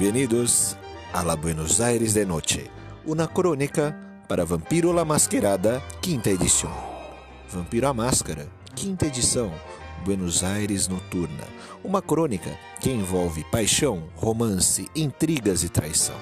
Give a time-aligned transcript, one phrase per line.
[0.00, 0.78] Bem-vindos
[1.12, 2.70] a la Buenos Aires de Noche,
[3.04, 3.94] uma crônica
[4.26, 6.72] para Vampiro la Masquerada, quinta edição.
[7.50, 9.52] Vampiro a Máscara, quinta edição,
[10.02, 11.44] Buenos Aires Noturna,
[11.84, 12.50] uma crônica
[12.80, 16.16] que envolve paixão, romance, intrigas e traição.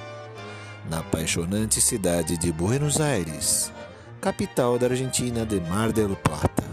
[0.90, 3.72] Na apaixonante cidade de Buenos Aires,
[4.20, 6.68] capital da Argentina de Mar del Plata.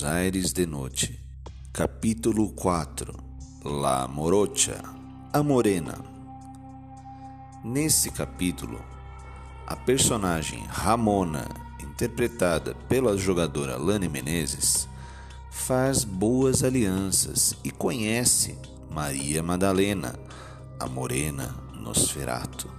[0.00, 1.20] Buenos Aires de Noite,
[1.72, 3.12] capítulo 4
[3.82, 4.80] La Morocha,
[5.30, 5.98] a Morena.
[7.62, 8.82] Nesse capítulo,
[9.66, 11.46] a personagem Ramona,
[11.82, 14.88] interpretada pela jogadora Lani Menezes,
[15.50, 18.56] faz boas alianças e conhece
[18.90, 20.18] Maria Madalena,
[20.78, 22.72] a Morena Nosferato,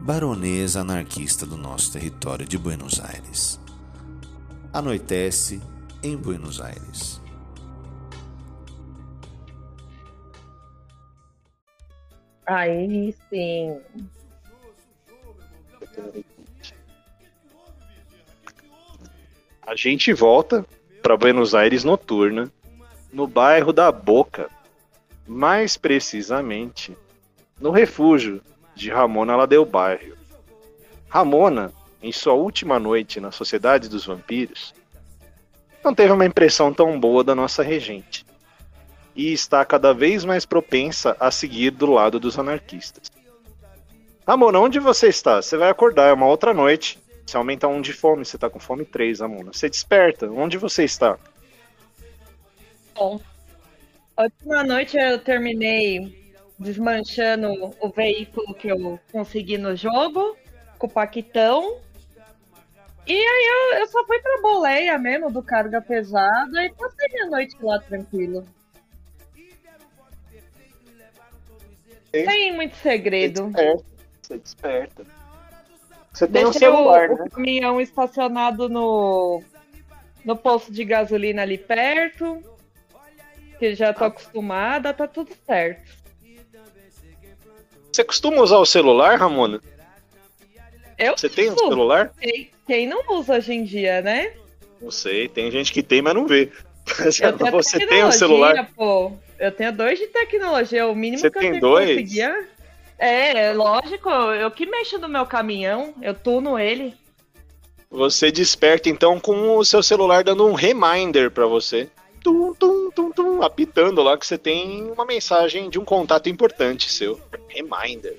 [0.00, 3.58] baronesa anarquista do nosso território de Buenos Aires.
[4.72, 5.60] Anoitece
[6.02, 7.20] em Buenos Aires.
[12.46, 13.80] Aí sim.
[19.62, 20.66] A gente volta
[21.02, 22.50] para Buenos Aires noturna,
[23.12, 24.50] no bairro da Boca,
[25.26, 26.96] mais precisamente
[27.60, 28.40] no refúgio
[28.74, 30.16] de Ramona Ladeu Bairro.
[31.08, 34.74] Ramona, em sua última noite na Sociedade dos Vampiros,
[35.84, 38.24] não teve uma impressão tão boa da nossa regente
[39.14, 43.10] e está cada vez mais propensa a seguir do lado dos anarquistas.
[44.26, 45.42] Ramona, onde você está?
[45.42, 46.98] Você vai acordar, é uma outra noite.
[47.26, 49.52] Você aumenta um de fome, você tá com fome 3, Ramona.
[49.52, 51.18] Você desperta, onde você está?
[52.94, 53.20] Bom,
[54.16, 60.36] a última noite eu terminei desmanchando o veículo que eu consegui no jogo,
[60.78, 61.78] com o Paquitão.
[63.10, 67.26] E aí eu, eu só fui pra boleia mesmo do carga pesada e passei minha
[67.26, 68.46] noite lá tranquilo.
[72.12, 73.50] Sem muito segredo.
[74.22, 75.04] Você desperta.
[76.12, 77.24] Você tem um Deixei celular, o, né?
[77.24, 79.42] o caminhão estacionado no,
[80.24, 82.40] no posto de gasolina ali perto.
[83.58, 85.98] Que já tô acostumada, tá tudo certo.
[87.90, 89.60] Você costuma usar o celular, Ramona?
[91.00, 92.12] Eu Você tem um celular?
[92.20, 94.34] Quem, quem não usa hoje em dia, né?
[94.80, 96.52] Não sei, tem gente que tem, mas não vê.
[96.98, 98.68] Eu Você tem um celular?
[98.76, 99.12] pô.
[99.38, 100.86] Eu tenho dois de tecnologia.
[100.86, 101.88] O mínimo Você que eu tem tenho dois?
[101.88, 102.48] que conseguir.
[102.98, 104.10] É, é lógico.
[104.10, 105.94] Eu que mexo no meu caminhão.
[106.02, 106.94] Eu tuno ele.
[107.90, 111.88] Você desperta então com o seu celular dando um reminder pra você.
[112.22, 116.92] Tum, tum, tum, tum, apitando lá que você tem uma mensagem de um contato importante
[116.92, 117.18] seu.
[117.48, 118.16] Reminder.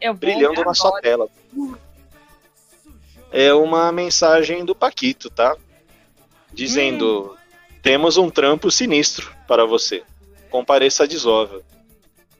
[0.00, 1.02] Eu Brilhando na sua agora.
[1.02, 1.28] tela.
[3.32, 5.56] É uma mensagem do Paquito, tá?
[6.52, 7.36] Dizendo:
[7.82, 10.02] Temos um trampo sinistro para você.
[10.50, 11.62] Compareça a desova.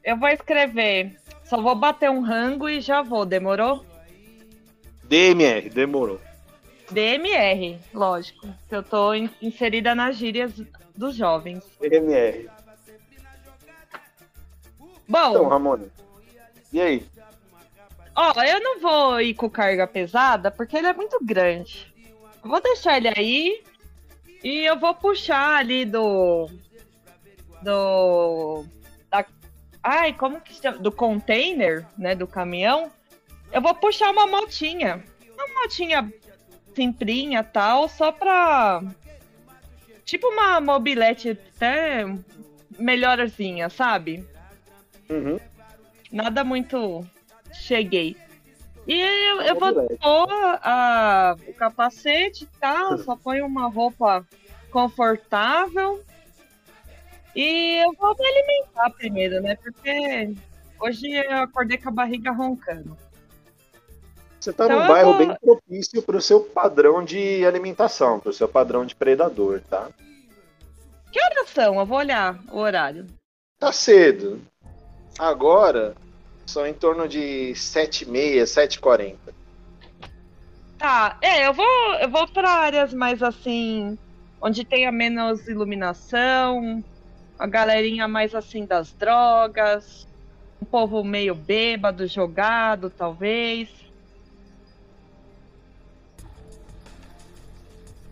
[0.02, 1.16] Eu vou escrever.
[1.44, 3.24] Só vou bater um rango e já vou.
[3.24, 3.84] Demorou?
[5.04, 6.20] DMR, demorou.
[6.90, 8.48] DMR, lógico.
[8.68, 10.52] que Eu tô in- inserida nas gírias
[10.96, 11.62] dos jovens.
[11.80, 12.48] DMR.
[15.08, 15.86] Bom, Então, Ramona.
[16.72, 17.04] E aí?
[18.22, 21.90] Ó, eu não vou ir com carga pesada porque ele é muito grande.
[22.42, 23.62] Vou deixar ele aí
[24.44, 26.46] e eu vou puxar ali do.
[27.62, 28.66] Do.
[29.10, 29.24] Da,
[29.82, 30.76] ai, como que chama?
[30.76, 32.14] Do container, né?
[32.14, 32.92] Do caminhão.
[33.50, 35.02] Eu vou puxar uma motinha.
[35.32, 36.12] Uma motinha
[36.74, 38.82] simplinha tal, só pra.
[40.04, 42.04] Tipo uma mobilete até
[42.78, 44.28] melhorzinha, sabe?
[45.08, 45.40] Uhum.
[46.12, 47.08] Nada muito
[47.52, 48.16] cheguei.
[48.86, 50.28] E eu, eu vou pôr
[50.62, 54.26] a- o capacete e tal, só ponho uma roupa
[54.70, 56.02] confortável.
[57.34, 59.56] E eu vou me alimentar primeiro, né?
[59.56, 60.34] Porque
[60.80, 62.96] hoje eu acordei com a barriga roncando.
[64.40, 68.48] Você tá Então num bairro vou- bem propício pro seu padrão de alimentação, pro seu
[68.48, 69.88] padrão de predador, tá?
[71.12, 71.78] Que horas são?
[71.78, 73.06] Eu vou olhar o horário.
[73.58, 74.40] Tá cedo.
[75.18, 75.94] Agora
[76.50, 79.16] são em torno de 7h30, 7h40.
[80.78, 83.98] Tá, é, eu vou, eu vou para áreas mais assim,
[84.40, 86.82] onde tenha menos iluminação,
[87.38, 90.08] a galerinha mais assim das drogas,
[90.60, 93.68] um povo meio bêbado, jogado, talvez.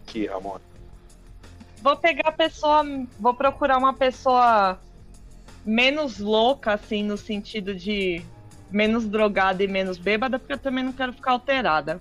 [0.07, 0.59] Aqui, Ramon.
[1.83, 2.83] Vou pegar a pessoa,
[3.19, 4.79] vou procurar uma pessoa
[5.69, 8.23] menos louca, assim, no sentido de
[8.71, 12.01] menos drogada e menos bêbada, porque eu também não quero ficar alterada.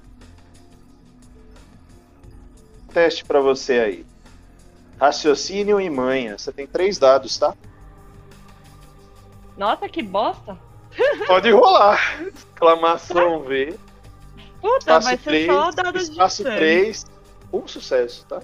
[2.93, 4.05] teste pra você aí.
[4.99, 6.37] Raciocínio e manha.
[6.37, 7.53] Você tem três dados, tá?
[9.55, 10.57] Nossa, que bosta.
[11.27, 11.99] Pode rolar.
[12.23, 13.77] Exclamação V.
[14.59, 16.43] Puta, Espaço vai ser 3, só dado de espaço.
[16.43, 17.05] 3.
[17.53, 18.41] Um sucesso, tá?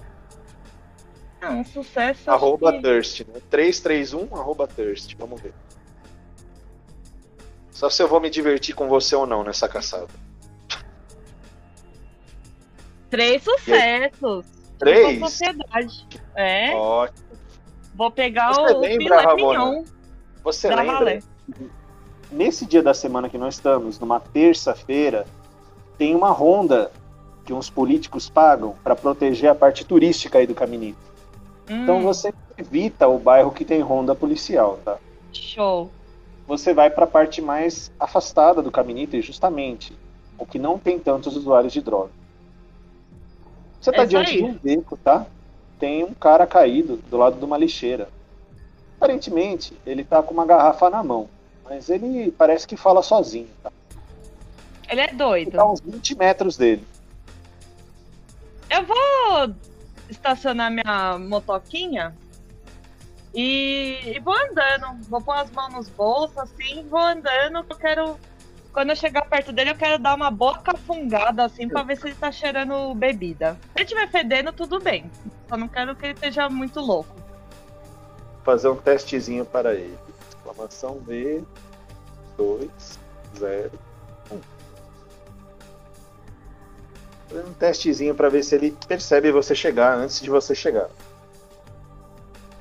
[1.45, 2.30] Ah, um sucesso.
[2.31, 3.42] Arroba que- Thirst, né?
[3.50, 5.13] 331, arroba Thirst.
[5.18, 5.54] Vamos ver.
[7.72, 10.07] Só se eu vou me divertir com você ou não nessa caçada.
[13.10, 14.45] Três sucessos.
[14.80, 15.19] Três?
[15.19, 16.07] Sociedade.
[16.36, 17.28] É, Ótimo.
[17.94, 19.84] vou pegar Você o lembra, filé mignon
[20.44, 20.94] Você da lembra?
[20.95, 21.19] Valé.
[22.31, 25.28] Nesse dia da semana que nós estamos, numa terça-feira,
[25.98, 26.92] tem uma ronda
[27.45, 31.12] que uns políticos pagam para proteger a parte turística aí do Caminito.
[31.68, 34.98] Então Hum, você evita o bairro que tem ronda policial, tá?
[35.31, 35.89] Show.
[36.48, 39.95] Você vai para a parte mais afastada do Caminito, e justamente
[40.38, 42.12] o que não tem tantos usuários de droga.
[43.80, 45.25] Você É tá isso diante de um beco, tá?
[45.80, 48.09] Tem um cara caído do lado de uma lixeira.
[48.98, 51.30] Aparentemente, ele tá com uma garrafa na mão,
[51.63, 53.71] mas ele parece que fala sozinho, tá?
[54.89, 55.51] Ele é doido.
[55.51, 56.86] Tá a uns 20 metros dele.
[58.69, 59.54] Eu vou
[60.13, 62.15] estacionar minha motoquinha
[63.33, 65.04] e, e vou andando.
[65.10, 67.65] Vou pôr as mãos nos bolsos, assim, vou andando.
[67.69, 68.19] Eu quero.
[68.71, 72.07] Quando eu chegar perto dele, eu quero dar uma boa cafungada, assim, pra ver se
[72.07, 73.54] ele tá cheirando bebida.
[73.54, 75.12] Se ele estiver fedendo, tudo bem.
[75.48, 77.16] Só não quero que ele esteja muito louco.
[78.44, 79.98] Fazer um testezinho para ele.
[80.30, 81.44] Exclamação V,
[82.36, 83.00] 2,
[83.38, 83.71] 0,
[87.39, 90.88] um testezinho para ver se ele percebe você chegar antes de você chegar.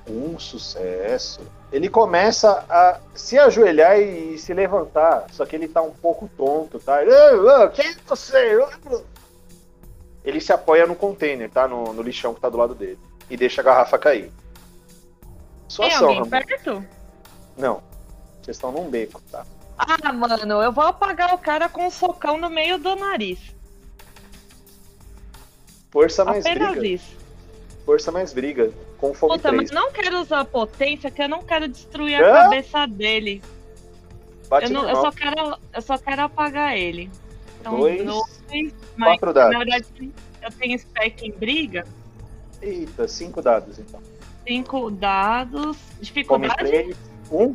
[0.08, 1.40] Um sucesso.
[1.70, 6.78] Ele começa a se ajoelhar e se levantar, só que ele tá um pouco tonto,
[6.78, 7.02] tá?
[7.02, 8.58] Ele, "Ah, ah, Quem é você?
[10.24, 11.66] Ele se apoia no container, tá?
[11.66, 12.98] No, no lixão que tá do lado dele.
[13.30, 14.30] E deixa a garrafa cair.
[15.68, 16.30] Sua Tem ação, alguém Ramon.
[16.30, 16.84] perto?
[17.56, 17.82] Não.
[18.42, 19.46] Vocês estão num beco, tá?
[19.78, 23.38] Ah, mano, eu vou apagar o cara com um socão no meio do nariz.
[25.92, 26.86] Força mais Apenas briga.
[26.94, 27.16] isso.
[27.84, 28.72] Força mais briga.
[28.98, 29.62] Com fome Puta, 3.
[29.62, 33.42] mas não quero usar potência, que eu não quero destruir a cabeça dele.
[34.48, 37.10] Bate Eu, não- eu só quero, eu só quero apagar ele.
[37.60, 39.52] Então, Dois, dois, mas quatro dados.
[39.52, 39.86] na verdade
[40.42, 41.84] eu tenho spec em briga.
[42.60, 44.00] Eita, cinco dados então.
[44.46, 45.76] Cinco dados.
[45.76, 46.54] Fome Dificuldade?
[46.56, 46.96] 3.
[47.30, 47.54] Um.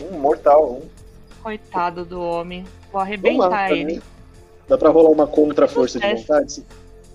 [0.00, 0.74] Um mortal.
[0.82, 0.88] Um.
[1.42, 2.64] Coitado do homem.
[2.90, 4.02] Vou arrebentar lá, ele.
[4.68, 6.64] Dá pra rolar uma contra-força de vontade?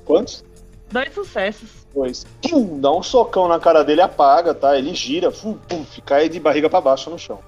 [0.08, 0.44] Quantos?
[0.90, 1.86] Dois sucessos.
[1.94, 2.26] Dois.
[2.42, 4.78] Pum, dá um socão na cara dele, apaga, tá?
[4.78, 5.58] Ele gira, pum,
[6.06, 7.40] cai de barriga pra baixo no chão.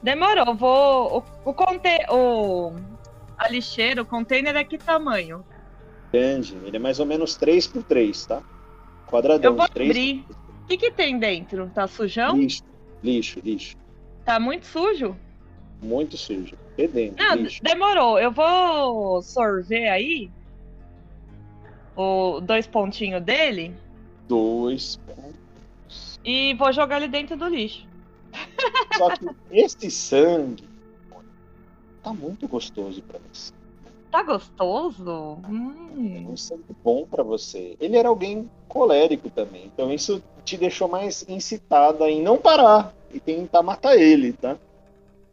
[0.00, 0.54] Demorou.
[0.54, 1.18] Vou.
[1.44, 2.72] O, o, conte, o
[3.36, 5.44] a lixeira, o container é que tamanho?
[6.12, 6.56] Grande.
[6.64, 8.42] Ele é mais ou menos 3 por 3, tá?
[9.08, 9.50] Quadradão.
[9.50, 10.24] Eu vou abrir.
[10.62, 11.68] O que, que tem dentro?
[11.74, 12.36] Tá sujão?
[12.36, 12.62] Lixo,
[13.02, 13.76] lixo, lixo.
[14.24, 15.16] Tá muito sujo?
[15.82, 16.56] Muito sujo.
[16.76, 17.60] Fedendo, Não, lixo.
[17.62, 18.20] demorou.
[18.20, 20.30] Eu vou sorver aí
[21.96, 23.74] o dois pontinhos dele
[24.28, 24.98] Dois.
[26.24, 27.86] e vou jogar ele dentro do lixo.
[28.96, 30.68] Só que esse sangue
[32.02, 33.52] tá muito gostoso pra você.
[34.10, 35.38] Tá gostoso?
[35.44, 36.28] É Hum.
[36.30, 37.76] um sangue bom pra você.
[37.80, 39.66] Ele era alguém colérico também.
[39.66, 44.58] Então isso te deixou mais incitada em não parar e tentar matar ele, tá?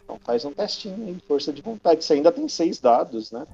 [0.03, 2.03] Então faz um testinho aí, força de vontade.
[2.03, 3.45] Você ainda tem seis dados, né?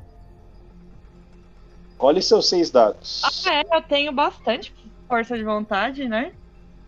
[1.97, 3.21] Olhe seus seis dados.
[3.23, 4.73] Ah, é, eu tenho bastante
[5.07, 6.33] força de vontade, né?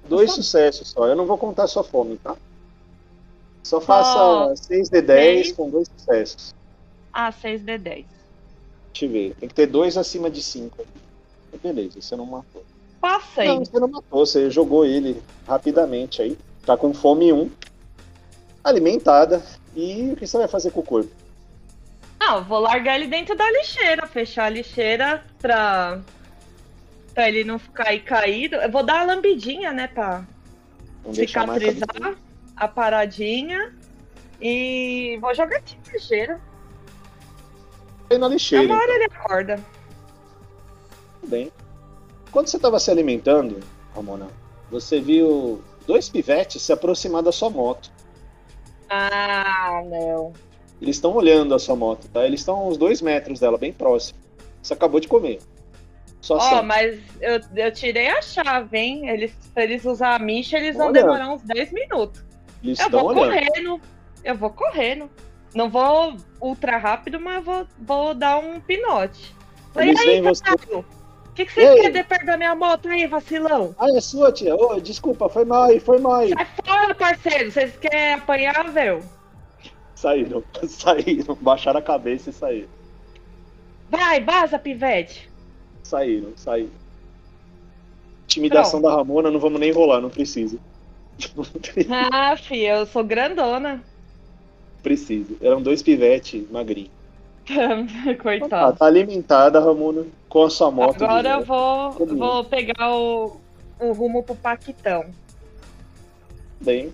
[0.07, 1.07] Dois só- sucessos só.
[1.07, 2.35] Eu não vou contar sua fome, tá?
[3.63, 5.55] Só faça Só 6 de 10 seis.
[5.57, 6.53] com dois sucessos.
[7.13, 8.05] Ah, 6d10.
[8.93, 9.35] Deixa eu ver.
[9.39, 10.85] Tem que ter dois acima de 5.
[11.61, 12.63] Beleza, você não matou.
[13.01, 13.47] Passei.
[13.47, 16.37] Não, você não matou, você jogou ele rapidamente aí.
[16.65, 17.49] Tá com fome 1.
[18.63, 19.41] Alimentada.
[19.75, 21.09] E o que você vai fazer com o corpo?
[22.19, 26.01] Não, eu vou largar ele dentro da lixeira, fechar a lixeira pra,
[27.13, 28.55] pra ele não ficar aí caído.
[28.55, 30.23] Eu vou dar a lambidinha, né, pra
[31.03, 32.15] Vamos cicatrizar
[32.55, 33.73] a paradinha.
[34.41, 36.41] E vou jogar aqui na lixeira.
[38.09, 38.65] Aí na lixeira.
[38.65, 38.95] Uma hora então.
[38.95, 39.63] ele acorda.
[41.21, 41.51] Tudo bem.
[42.31, 43.59] Quando você estava se alimentando,
[43.95, 44.27] Ramona,
[44.69, 47.91] você viu dois pivetes se aproximar da sua moto.
[48.89, 50.33] Ah, não.
[50.81, 52.25] Eles estão olhando a sua moto, tá?
[52.25, 54.19] Eles estão uns dois metros dela, bem próximo.
[54.61, 55.39] Você acabou de comer.
[56.29, 56.63] Ó, ação.
[56.63, 59.09] mas eu, eu tirei a chave, hein?
[59.09, 61.01] Eles, pra eles usar a micha, eles vão Olha.
[61.01, 62.23] demorar uns 10 minutos.
[62.63, 63.25] Eles Eu vou olhando.
[63.25, 63.81] correndo.
[64.23, 65.09] Eu vou correndo.
[65.55, 69.33] Não vou ultra rápido, mas vou, vou dar um pinote.
[69.75, 70.85] Eles e aí, Caio?
[71.37, 73.75] que, que você quer de perto da minha moto aí, vacilão?
[73.77, 74.55] Ah, é sua, tia.
[74.55, 76.33] Ô, desculpa, foi mal aí, foi mal aí.
[76.33, 77.51] Sai fora, parceiro.
[77.51, 79.03] Vocês querem apanhar, velho?
[80.01, 81.35] Saíram, saíram.
[81.41, 82.69] Baixaram a cabeça e saíram.
[83.89, 85.27] Vai, vaza, pivete.
[85.81, 86.69] Saíram, saíram.
[88.25, 90.59] Intimidação da Ramona, não vamos nem rolar, não precisa.
[92.13, 93.81] ah, fi, eu sou grandona.
[94.83, 95.35] Precisa.
[95.41, 96.91] Eram dois pivetes magrinhos.
[98.21, 98.49] Coitado.
[98.49, 101.03] Tá, tá, alimentada, Ramona, com a sua moto.
[101.03, 103.37] Agora eu vou, vou pegar o,
[103.79, 105.05] o rumo pro Paquitão.
[106.59, 106.93] Bem,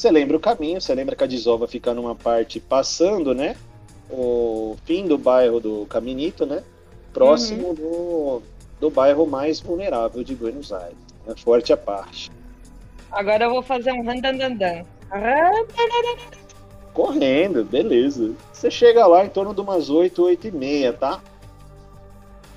[0.00, 3.54] você lembra o caminho, você lembra que a desova fica numa parte passando, né?
[4.10, 6.62] O fim do bairro do Caminito, né?
[7.12, 7.74] Próximo uhum.
[7.74, 8.42] do,
[8.80, 10.96] do bairro mais vulnerável de Buenos Aires.
[11.26, 11.34] Né?
[11.36, 12.30] Forte a parte.
[13.12, 14.84] Agora eu vou fazer um randandandan.
[16.94, 18.32] Correndo, beleza.
[18.54, 21.20] Você chega lá em torno de umas 8, 8 e meia, tá?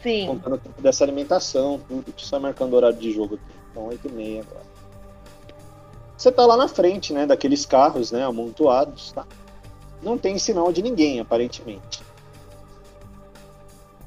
[0.02, 0.28] Sim.
[0.28, 2.06] Contando o tempo dessa alimentação, tudo.
[2.16, 3.44] Só marcando o horário de jogo aqui.
[3.70, 4.73] Então, 8 e meia agora.
[6.24, 7.26] Você tá lá na frente, né?
[7.26, 8.24] Daqueles carros, né?
[8.24, 9.28] Amontoados, tá?
[10.02, 12.02] Não tem sinal de ninguém, aparentemente.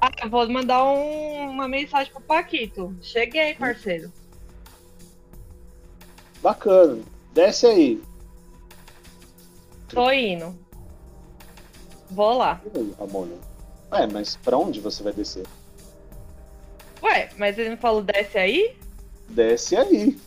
[0.01, 2.97] Ah, eu vou mandar um, uma mensagem pro Paquito.
[3.03, 4.11] Cheguei, parceiro.
[6.41, 7.03] Bacana.
[7.35, 8.03] Desce aí.
[9.87, 10.59] Tô indo.
[12.11, 12.63] Vou lá.
[12.99, 13.35] Ramona.
[13.93, 15.47] É, mas pra onde você vai descer?
[17.03, 18.75] Ué, mas ele não falou desce aí?
[19.29, 20.19] Desce aí.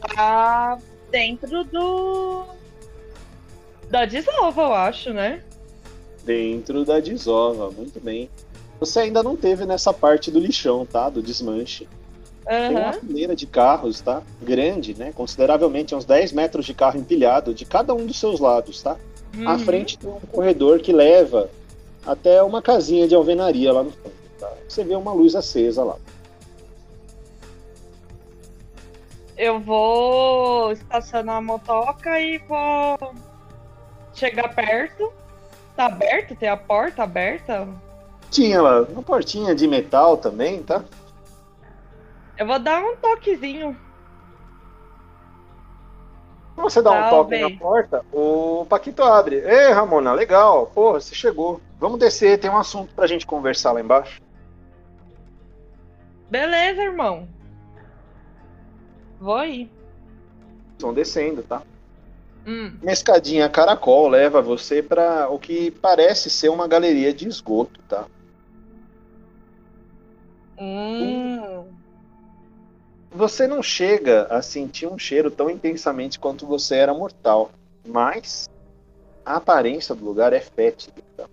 [0.00, 0.78] Pra
[1.10, 2.44] dentro do.
[3.90, 5.42] Da desova, eu acho, né?
[6.24, 8.28] Dentro da desova, muito bem.
[8.78, 11.08] Você ainda não teve nessa parte do lixão, tá?
[11.08, 11.88] Do desmanche.
[12.46, 12.68] Uhum.
[12.68, 14.22] Tem uma fileira de carros, tá?
[14.42, 15.12] Grande, né?
[15.14, 18.96] Consideravelmente, uns 10 metros de carro empilhado de cada um dos seus lados, tá?
[19.36, 19.48] Uhum.
[19.48, 21.50] À frente tem um corredor que leva
[22.06, 24.12] até uma casinha de alvenaria lá no fundo.
[24.38, 24.50] Tá?
[24.66, 25.96] Você vê uma luz acesa lá.
[29.38, 33.14] Eu vou estacionar a motoca e vou
[34.12, 35.12] chegar perto.
[35.76, 36.34] Tá aberto?
[36.34, 37.68] Tem a porta aberta?
[38.32, 40.82] Tinha lá, uma portinha de metal também, tá?
[42.36, 43.78] Eu vou dar um toquezinho.
[46.56, 49.36] Você dá um toque na porta, o Paquito abre.
[49.36, 50.66] Ei, Ramona, legal.
[50.66, 51.60] Porra, você chegou.
[51.78, 54.20] Vamos descer, tem um assunto pra gente conversar lá embaixo.
[56.28, 57.37] Beleza, irmão.
[59.20, 59.70] Vou ir.
[60.72, 61.62] Estão descendo, tá?
[62.46, 62.72] Hum.
[62.80, 68.06] Uma escadinha caracol leva você para o que parece ser uma galeria de esgoto, tá?
[70.58, 71.38] Hum
[73.10, 77.50] você não chega a sentir um cheiro tão intensamente quanto você era mortal,
[77.86, 78.48] mas
[79.24, 81.02] a aparência do lugar é fétida.
[81.16, 81.24] Tá?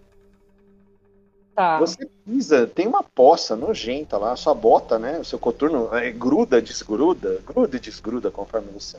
[1.80, 5.20] Você pisa, tem uma poça nojenta lá, sua bota, né?
[5.20, 8.98] O seu coturno é, gruda, desgruda, gruda e desgruda conforme você.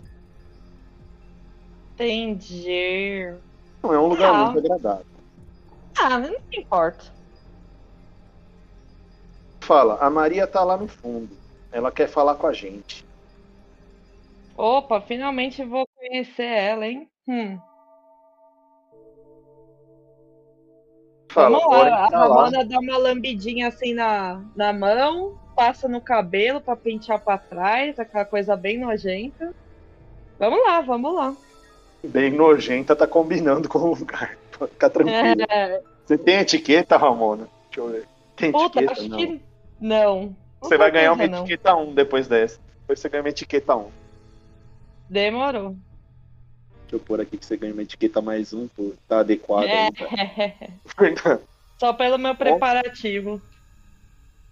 [1.95, 3.35] Entendi.
[3.83, 4.45] Não é um lugar ah.
[4.45, 5.07] muito agradável.
[5.99, 7.05] Ah, não importa.
[9.61, 11.37] Fala, a Maria tá lá no fundo.
[11.71, 13.05] Ela quer falar com a gente.
[14.57, 17.11] Opa, finalmente vou conhecer ela, hein?
[17.29, 17.59] Hum.
[21.37, 26.63] Fala, Vamos lá, a Ramona dá uma lambidinha assim na, na mão, passa no cabelo
[26.63, 29.55] para pentear para trás, aquela coisa bem nojenta.
[30.39, 31.37] Vamos lá, vamos lá.
[32.03, 34.39] Bem nojenta tá combinando com o lugar.
[34.51, 35.43] Fica tranquilo.
[35.47, 35.83] É...
[36.07, 37.51] Você tem etiqueta, Ramona?
[37.67, 38.09] Deixa eu ver.
[38.35, 38.93] Tem Puta, etiqueta?
[38.93, 39.19] acho não.
[39.19, 39.43] que
[39.79, 40.37] não.
[40.63, 41.41] Você vai ganhar uma não.
[41.41, 42.59] etiqueta 1 depois dessa.
[42.81, 43.91] Depois você ganha uma etiqueta 1.
[45.11, 45.77] Demorou.
[46.87, 48.69] Deixa eu pôr aqui que você ganha uma etiqueta mais um,
[49.09, 49.67] tá adequado.
[49.67, 49.89] É.
[51.23, 51.41] Tá?
[51.79, 53.43] Só pelo meu preparativo.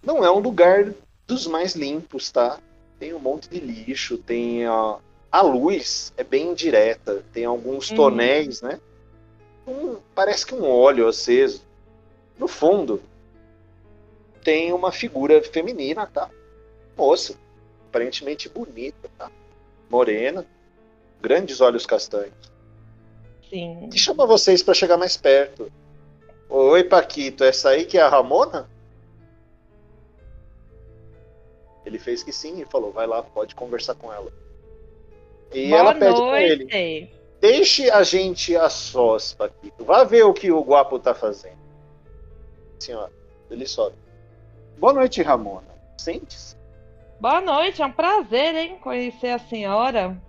[0.03, 0.93] Não é um lugar
[1.25, 2.59] dos mais limpos, tá?
[2.99, 4.97] Tem um monte de lixo, tem a,
[5.31, 7.95] a luz é bem direta, tem alguns uhum.
[7.95, 8.79] tonéis, né?
[9.65, 11.63] Um, parece que um óleo aceso.
[12.37, 13.01] No fundo,
[14.43, 16.29] tem uma figura feminina, tá?
[16.95, 17.35] Moça,
[17.89, 19.31] aparentemente bonita, tá?
[19.89, 20.45] Morena,
[21.21, 22.33] grandes olhos castanhos.
[23.49, 23.89] Sim.
[23.93, 25.71] E chama vocês para chegar mais perto.
[26.49, 28.69] Oi, Paquito, essa aí que é a Ramona?
[31.85, 34.31] Ele fez que sim e falou: vai lá, pode conversar com ela.
[35.53, 39.83] E Boa ela pede pra ele: deixe a gente a sós, Paquito.
[39.83, 41.65] Vá ver o que o guapo tá fazendo.
[42.79, 43.11] Senhora,
[43.49, 43.95] ele sobe.
[44.77, 45.67] Boa noite, Ramona.
[45.97, 46.55] Sente-se.
[47.19, 50.21] Boa noite, é um prazer, hein, conhecer a senhora.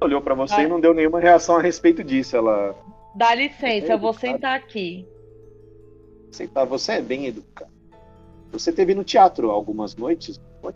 [0.00, 2.36] Olhou para você e não deu nenhuma reação a respeito disso.
[2.36, 2.74] Ela.
[3.14, 5.06] Dá licença, eu vou sentar aqui.
[6.30, 6.64] aceitar.
[6.64, 7.72] Você é bem educado.
[8.52, 10.40] Você teve no teatro algumas noites?
[10.60, 10.74] Foi?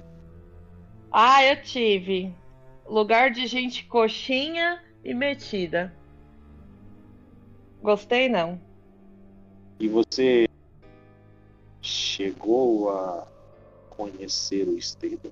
[1.12, 2.34] Ah, eu tive.
[2.86, 5.94] Lugar de gente coxinha e metida.
[7.82, 8.60] Gostei não.
[9.78, 10.48] E você
[11.80, 13.26] chegou a
[13.90, 15.30] conhecer o Esteban?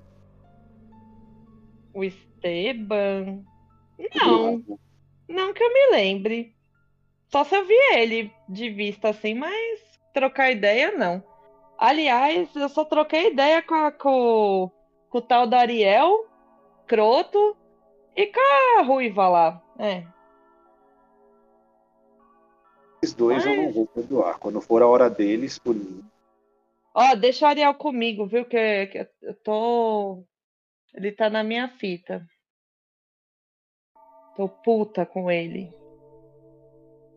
[1.93, 3.43] O Esteban?
[4.15, 4.63] Não.
[5.27, 6.55] Não que eu me lembre.
[7.29, 11.23] Só se eu vi ele de vista assim, mas trocar ideia não.
[11.77, 14.71] Aliás, eu só troquei ideia com, a, com,
[15.09, 16.25] com o tal da Ariel,
[16.87, 17.55] Croto
[18.15, 19.61] e com a Ruiva lá.
[19.77, 20.03] É.
[23.01, 23.57] Esses dois mas...
[23.57, 24.39] eu não vou perdoar.
[24.39, 26.03] Quando for a hora deles, por mim.
[26.95, 28.43] Ó, deixa o Ariel comigo, viu?
[28.43, 30.23] Que, que eu tô.
[30.95, 32.25] Ele tá na minha fita.
[34.37, 35.73] Tô puta com ele.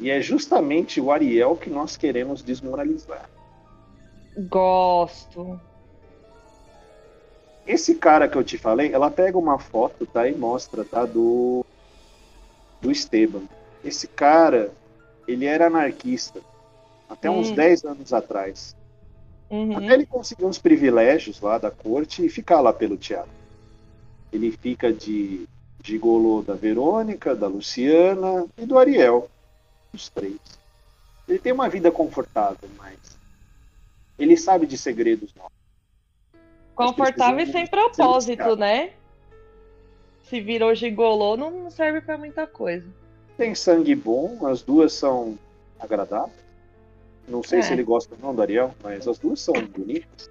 [0.01, 3.29] E é justamente o Ariel que nós queremos desmoralizar.
[4.49, 5.61] Gosto.
[7.67, 10.27] Esse cara que eu te falei, ela pega uma foto, tá?
[10.27, 11.05] E mostra, tá?
[11.05, 11.63] Do.
[12.81, 13.43] Do Esteban.
[13.85, 14.73] Esse cara,
[15.29, 16.41] ele era anarquista.
[17.07, 17.41] Até hum.
[17.41, 18.75] uns 10 anos atrás.
[19.51, 19.77] Uhum.
[19.77, 23.31] Até ele conseguir uns privilégios lá da corte e ficar lá pelo teatro.
[24.33, 25.47] Ele fica de
[25.83, 29.29] gigolô da Verônica, da Luciana e do Ariel.
[29.93, 30.39] Os três.
[31.29, 32.99] Ele tem uma vida confortável, mas
[34.19, 35.53] ele sabe de segredos novos.
[36.75, 38.93] Confortável e sem propósito, né?
[40.25, 42.87] Se virou gigolô, não serve para muita coisa.
[43.37, 45.39] Tem sangue bom, as duas são
[45.79, 46.39] agradáveis.
[47.27, 47.63] Não sei é.
[47.63, 50.31] se ele gosta ou não do Ariel, mas as duas são bonitas.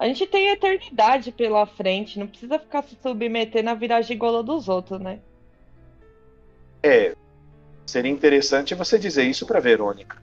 [0.00, 4.66] A gente tem eternidade pela frente, não precisa ficar se submetendo a virar gigola dos
[4.66, 5.20] outros, né?
[6.82, 7.14] É.
[7.84, 10.16] Seria interessante você dizer isso pra Verônica.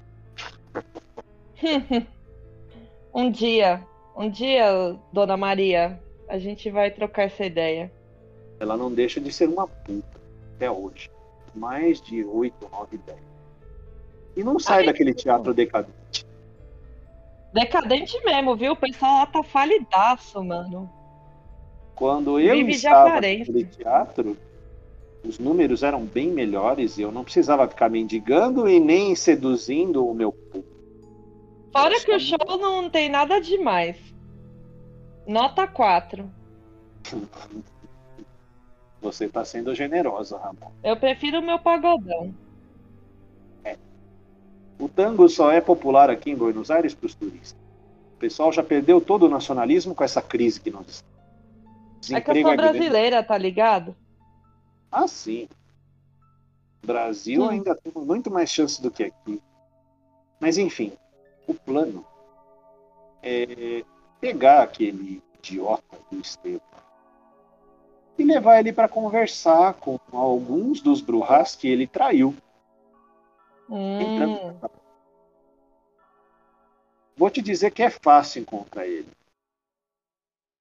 [3.13, 3.85] um dia,
[4.15, 7.91] um dia, Dona Maria, a gente vai trocar essa ideia.
[8.59, 10.19] Ela não deixa de ser uma puta
[10.55, 11.11] até hoje.
[11.53, 13.17] Mais de 8, 9, 10.
[14.37, 16.25] E não sai Ai, daquele teatro decadente.
[17.57, 18.73] Decadente mesmo, viu?
[18.73, 20.87] O pessoal lá tá falidaço, mano.
[21.95, 24.37] Quando eu Vive estava naquele teatro,
[25.25, 30.13] os números eram bem melhores e eu não precisava ficar mendigando e nem seduzindo o
[30.13, 30.67] meu público.
[31.71, 33.97] Fora que o show não tem nada demais.
[35.25, 36.29] Nota 4.
[39.01, 40.71] Você tá sendo generosa, Ramon.
[40.83, 42.35] Eu prefiro o meu pagodão.
[44.79, 47.55] O tango só é popular aqui em Buenos Aires para os turistas.
[48.15, 52.11] O pessoal já perdeu todo o nacionalismo com essa crise que nós estamos.
[52.11, 53.95] É que eu sou brasileira, tá ligado?
[54.91, 55.47] Ah, sim.
[56.83, 57.49] Brasil hum.
[57.49, 59.41] ainda tem muito mais chance do que aqui.
[60.39, 60.93] Mas enfim,
[61.47, 62.05] o plano
[63.21, 63.83] é
[64.21, 66.61] pegar aquele idiota do Esteban
[68.17, 72.35] e levar ele para conversar com alguns dos Brujas que ele traiu.
[73.69, 74.57] Hum.
[77.15, 79.07] Vou te dizer que é fácil encontrar ele.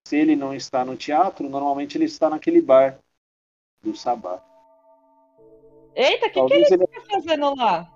[0.06, 2.98] Se ele não está no teatro, normalmente ele está naquele bar
[3.82, 4.42] do Sabá.
[5.94, 7.90] Eita, o que, que ele, ele está fazendo lá?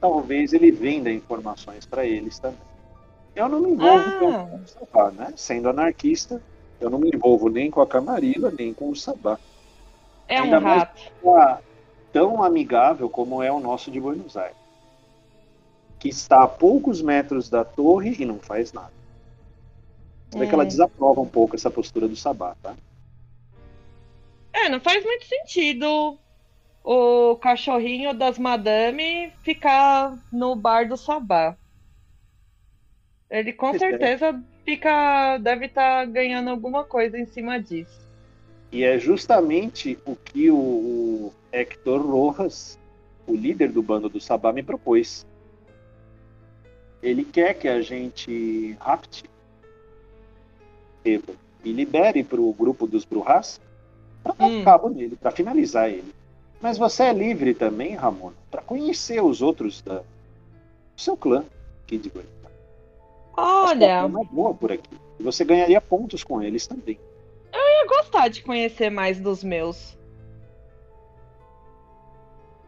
[0.00, 2.58] Talvez ele venda informações para eles também.
[3.34, 4.46] Eu não me envolvo ah.
[4.50, 5.32] com o Sabá, né?
[5.36, 6.42] Sendo anarquista,
[6.80, 9.38] eu não me envolvo nem com a Camarilla, nem com o Sabá.
[10.28, 11.00] É Ainda um rato
[12.12, 14.56] tão amigável como é o nosso de Buenos Aires,
[15.98, 18.92] que está a poucos metros da torre e não faz nada.
[20.30, 20.68] Você vê que ela hum.
[20.68, 22.74] desaprova um pouco essa postura do Sabá, tá?
[24.52, 26.18] É, não faz muito sentido
[26.84, 31.56] o cachorrinho das madame ficar no bar do Sabá.
[33.30, 33.78] Ele com é.
[33.78, 38.00] certeza fica, deve estar tá ganhando alguma coisa em cima disso.
[38.70, 42.78] E é justamente o que o, o Hector Rojas,
[43.26, 45.26] o líder do bando do Sabá, me propôs.
[47.02, 49.24] Ele quer que a gente rapte
[51.04, 51.34] Eva
[51.64, 53.60] e libere para o grupo dos Brujas
[54.22, 54.64] para dar hum.
[54.64, 56.12] cabo nele, para finalizar ele.
[56.60, 60.04] Mas você é livre também, Ramona, para conhecer os outros da, do
[60.96, 61.44] seu clã
[61.84, 62.10] aqui de.
[63.36, 63.86] Olha.
[63.86, 64.96] É uma boa por aqui.
[65.18, 66.98] Você ganharia pontos com eles também
[67.82, 69.96] ia gostar de conhecer mais dos meus.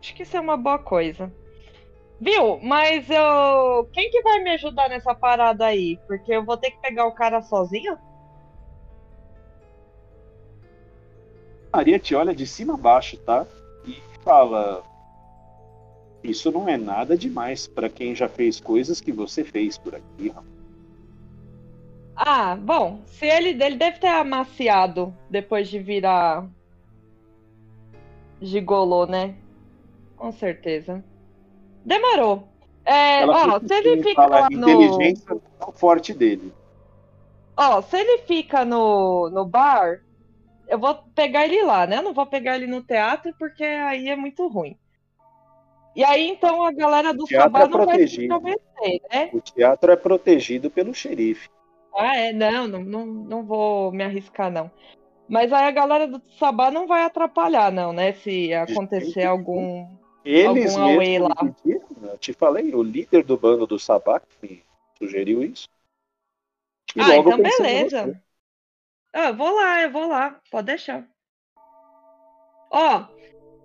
[0.04, 1.32] Acho que isso é uma boa coisa.
[2.20, 2.60] Viu?
[2.62, 3.88] Mas eu.
[3.90, 5.98] Quem que vai me ajudar nessa parada aí?
[6.06, 7.96] Porque eu vou ter que pegar o cara sozinho?
[11.72, 13.46] Maria te olha de cima a baixo, tá?
[13.86, 14.84] E fala.
[16.22, 20.28] Isso não é nada demais para quem já fez coisas que você fez por aqui,
[20.28, 20.44] Ramon.
[22.14, 26.46] Ah, bom, se ele, ele deve ter amaciado depois de virar
[28.42, 29.34] gigolô, né?
[30.24, 31.04] Com certeza.
[31.84, 32.48] Demorou.
[32.82, 34.70] É, ó, fica se ele assim, fica fala, lá no.
[34.70, 36.50] inteligência é forte dele.
[37.54, 40.00] Ó, se ele fica no, no bar,
[40.66, 41.98] eu vou pegar ele lá, né?
[41.98, 44.78] Eu não vou pegar ele no teatro porque aí é muito ruim.
[45.94, 49.28] E aí, então, a galera do Sabá é não vai se convencer, né?
[49.30, 51.50] O teatro é protegido pelo xerife.
[51.94, 54.70] Ah, é, não, não, não, não vou me arriscar, não.
[55.28, 58.12] Mas aí a galera do Sabá não vai atrapalhar, não, né?
[58.14, 59.86] Se acontecer algum.
[60.24, 61.34] Eles Algum mesmos lá.
[61.34, 62.12] pediram, né?
[62.12, 64.64] eu te falei, o líder do bando do Sabá me
[64.98, 65.68] sugeriu isso.
[66.96, 68.22] E ah, então beleza.
[69.12, 70.40] Ah, eu vou lá, eu vou lá.
[70.50, 71.06] Pode deixar.
[72.70, 73.04] Ó,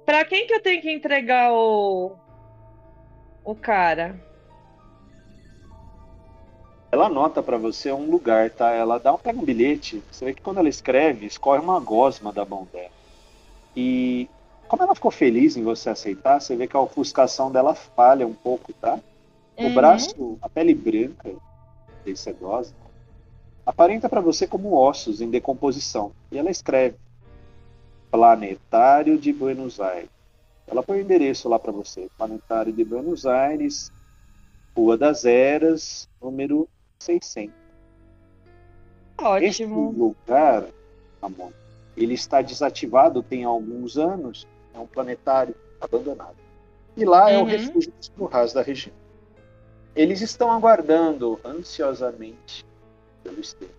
[0.05, 2.15] pra quem que eu tenho que entregar o.
[3.43, 4.19] O cara?
[6.91, 8.71] Ela anota pra você um lugar, tá?
[8.71, 10.03] Ela dá um, pega um bilhete.
[10.11, 12.91] Você vê que quando ela escreve, escorre uma gosma da mão dela.
[13.75, 14.27] E
[14.69, 18.33] como ela ficou feliz em você aceitar, você vê que a ofuscação dela falha um
[18.33, 18.99] pouco, tá?
[19.57, 19.73] O Uhum.
[19.73, 21.33] braço, a pele branca,
[22.05, 22.71] bem sedosa,
[23.65, 26.11] aparenta pra você como ossos em decomposição.
[26.31, 26.95] E ela escreve:
[28.11, 30.09] Planetário de Buenos Aires.
[30.67, 33.91] Ela põe o endereço lá pra você: Planetário de Buenos Aires,
[34.77, 36.69] Rua das Eras, número
[37.01, 37.55] 600.
[39.41, 39.91] Este Ótimo.
[39.91, 40.67] lugar,
[41.21, 41.49] Ramon,
[41.97, 44.47] ele está desativado tem alguns anos.
[44.79, 46.37] É um planetário abandonado.
[46.95, 47.45] E lá é o Uhum.
[47.47, 48.95] refúgio dos Currais da região.
[49.93, 52.65] Eles estão aguardando ansiosamente
[53.23, 53.75] pelo Estevam.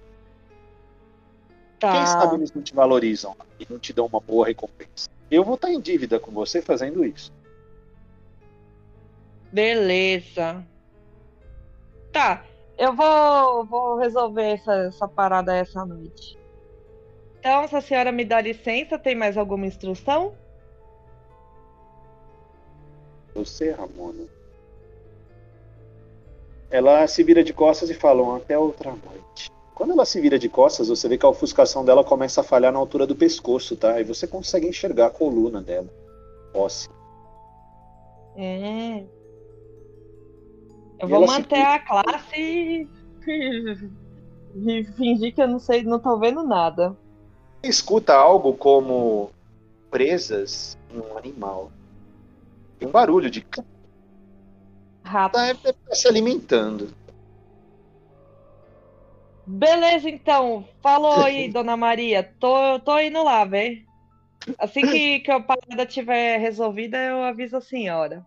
[1.81, 2.07] Quem Tá.
[2.07, 5.09] sabe eles não te valorizam e não te dão uma boa recompensa.
[5.31, 7.33] Eu vou estar em dívida com você fazendo isso.
[9.51, 10.65] Beleza.
[12.13, 12.45] Tá,
[12.77, 16.39] eu vou, vou resolver essa, essa parada essa noite.
[17.39, 20.35] Então, se a senhora me dá licença, tem mais alguma instrução?
[23.35, 24.25] Você, Ramona.
[26.71, 29.51] Ela se vira de costas e fala até outra noite.
[29.75, 32.73] Quando ela se vira de costas, você vê que a ofuscação dela começa a falhar
[32.73, 34.01] na altura do pescoço, tá?
[34.01, 35.89] E você consegue enxergar a coluna dela.
[36.53, 36.91] Óssea.
[38.37, 39.07] Hum.
[40.99, 42.89] Eu E vou ela se manter a classe e...
[44.55, 46.97] e fingir que eu não sei, não tô vendo nada.
[47.63, 49.31] Escuta algo como
[49.91, 51.73] presas em um animal.
[52.81, 53.45] E um barulho de
[55.05, 55.37] Rato.
[55.39, 56.95] deve estar se alimentando.
[59.47, 60.67] Beleza, então.
[60.81, 62.23] Falou aí, dona Maria.
[62.39, 63.85] Tô, tô indo lá, vê.
[64.59, 68.25] Assim que, que a parada tiver resolvida, eu aviso a senhora.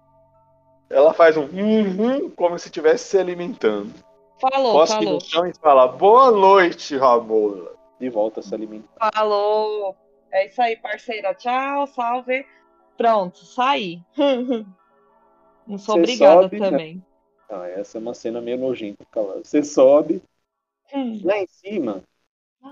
[0.90, 3.94] Ela faz um uhum, como se estivesse se alimentando.
[4.40, 5.14] Falou, Cospe falou.
[5.14, 7.72] no chão e fala boa noite, Ramona.
[8.00, 9.10] E volta a se alimentar.
[9.14, 9.96] Falou.
[10.32, 11.34] É isso aí, parceira.
[11.34, 12.46] Tchau, salve.
[12.98, 14.02] Pronto, saí.
[15.68, 16.68] Não sou Você obrigada sobe, né?
[16.68, 17.04] também.
[17.50, 19.06] Ah, essa é uma cena meio nojenta.
[19.12, 19.40] cara.
[19.44, 20.22] Você sobe,
[20.94, 21.22] Hum.
[21.24, 22.04] lá em cima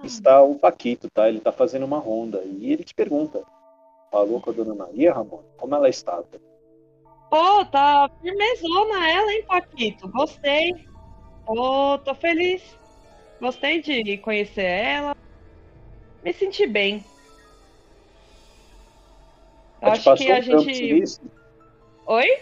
[0.03, 1.29] está o Paquito, tá?
[1.29, 2.43] Ele tá fazendo uma ronda.
[2.43, 3.43] E ele te pergunta:
[4.11, 5.43] Falou com a dona Maria, Ramon?
[5.57, 6.27] Como ela estava?
[7.29, 10.07] Pô, tá firmezona ela, hein, Paquito?
[10.09, 10.73] Gostei.
[11.45, 12.61] Tô, tô feliz.
[13.39, 15.13] Gostei de conhecer ela.
[16.23, 17.03] Me senti bem.
[19.81, 20.75] Ela te Acho passou que a trampo gente.
[20.75, 21.31] sinistro?
[22.05, 22.39] Oi?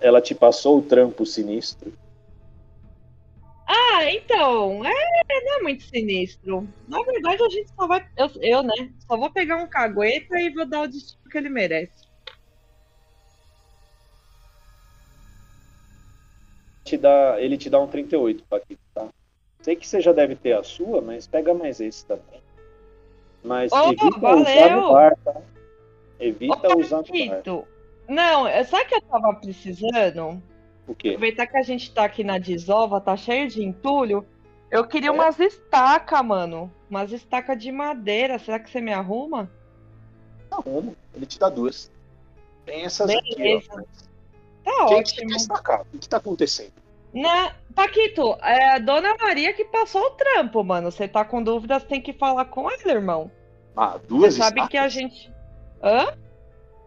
[0.00, 1.92] Ela te passou o trampo sinistro?
[3.66, 4.92] Ah, então, é,
[5.44, 6.66] não é muito sinistro.
[6.88, 8.04] Na verdade, a gente só vai.
[8.16, 8.90] Eu, eu, né?
[9.06, 12.08] Só vou pegar um cagueta e vou dar o destino que ele merece.
[16.84, 19.08] Te dá, ele te dá um 38, Paquito, tá?
[19.62, 22.42] Sei que você já deve ter a sua, mas pega mais esse também.
[23.44, 24.80] Mas Oh, evita usar valeu!
[24.82, 25.42] no bar, tá?
[26.20, 26.98] Evita Ô, usar.
[27.02, 27.66] Paquito,
[28.08, 30.42] Não, é- sabe o que eu tava precisando?
[30.86, 31.08] O quê?
[31.10, 34.26] Aproveitar que a gente tá aqui na desova, tá cheio de entulho.
[34.70, 35.12] Eu queria É?
[35.12, 36.70] umas estacas, mano.
[36.88, 38.38] Umas estacas de madeira.
[38.38, 39.50] Será que você me arruma?
[40.50, 40.92] Arruma.
[41.14, 41.90] Ele te dá duas.
[42.66, 43.72] Tem essas Beleza.
[43.72, 43.86] aqui,
[44.66, 44.70] ó.
[44.70, 45.28] Tá Quem que ótimo.
[45.28, 45.80] quer destacar?
[45.94, 46.72] O que tá acontecendo?
[47.14, 47.54] Na...
[47.74, 50.90] Paquito, é a dona Maria que passou o trampo, mano.
[50.90, 53.30] Você tá com dúvidas, tem que falar com ela, irmão.
[53.76, 54.92] Ah, Você duas sabe que a estacas?
[54.92, 55.32] gente.
[55.82, 56.06] Hã?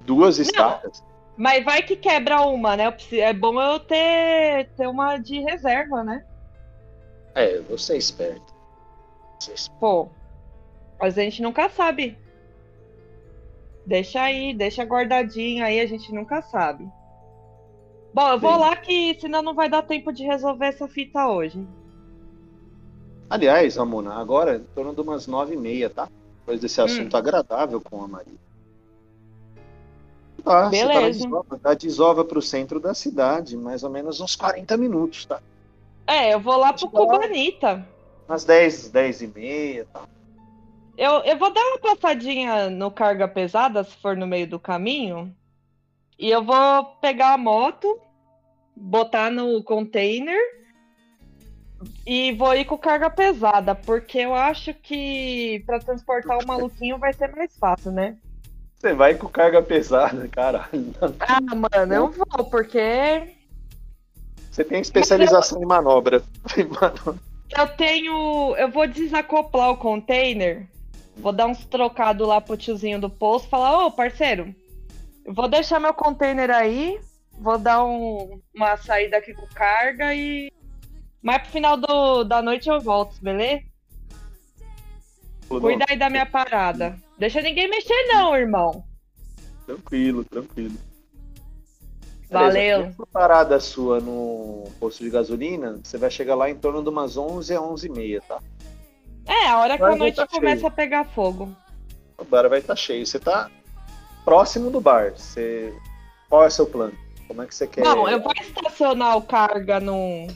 [0.01, 1.03] Duas estacas?
[1.37, 2.95] Mas vai que quebra uma, né?
[3.13, 6.23] É bom eu ter, ter uma de reserva, né?
[7.33, 8.53] É, você é esperto.
[9.39, 9.79] Você é esperto.
[9.79, 10.07] Pô,
[10.99, 12.15] mas a gente nunca sabe.
[13.85, 16.87] Deixa aí, deixa guardadinho aí, a gente nunca sabe.
[18.13, 21.59] Bom, eu vou lá que senão não vai dar tempo de resolver essa fita hoje.
[23.29, 26.07] Aliás, Ramona, agora em torno de umas nove e meia, tá?
[26.39, 26.85] Depois desse Hum.
[26.85, 28.42] assunto agradável com a Maria.
[30.43, 31.23] Tá, você tá Beleza.
[31.23, 35.41] desova, da desova pro centro da cidade, mais ou menos uns 40 minutos, tá?
[36.05, 36.89] É, eu vou lá pro.
[36.89, 37.87] Cubanita.
[38.27, 40.01] Umas 10, 10 e meia, tá?
[40.97, 45.33] Eu, eu vou dar uma passadinha no carga pesada, se for no meio do caminho.
[46.19, 47.99] E eu vou pegar a moto,
[48.75, 50.39] botar no container
[52.05, 57.13] e vou ir com carga pesada, porque eu acho que para transportar o maluquinho vai
[57.13, 58.17] ser mais fácil, né?
[58.83, 60.93] Você vai com carga pesada, caralho.
[61.21, 63.33] Ah, mano, eu vou, porque
[64.51, 66.21] Você tem especialização em manobra.
[66.57, 67.15] Em manobra.
[67.57, 68.53] eu tenho.
[68.57, 70.67] Eu vou desacoplar o container,
[71.15, 74.53] vou dar uns trocados lá pro tiozinho do posto, falar, ô parceiro,
[75.23, 76.99] eu vou deixar meu container aí,
[77.39, 80.51] vou dar um- uma saída aqui com carga e.
[81.21, 83.63] Mas pro final do, da noite eu volto, beleza?
[85.47, 86.97] Cuida aí da minha parada.
[87.23, 88.83] Deixa ninguém mexer, não, irmão.
[89.65, 90.75] Tranquilo, tranquilo.
[92.29, 92.51] Valeu.
[92.51, 96.89] Beleza, essa parada sua no posto de gasolina, você vai chegar lá em torno de
[96.89, 98.41] umas 11 a 11 e meia, tá?
[99.25, 100.41] É, a hora que a noite tá cheio.
[100.41, 101.55] começa a pegar fogo.
[102.17, 103.07] O bar vai estar cheio.
[103.07, 103.49] Você tá
[104.25, 105.13] próximo do bar.
[105.15, 105.73] Você...
[106.27, 106.97] Qual é o seu plano?
[107.25, 107.85] Como é que você quer?
[107.85, 110.27] Bom, eu vou estacionar o carga num.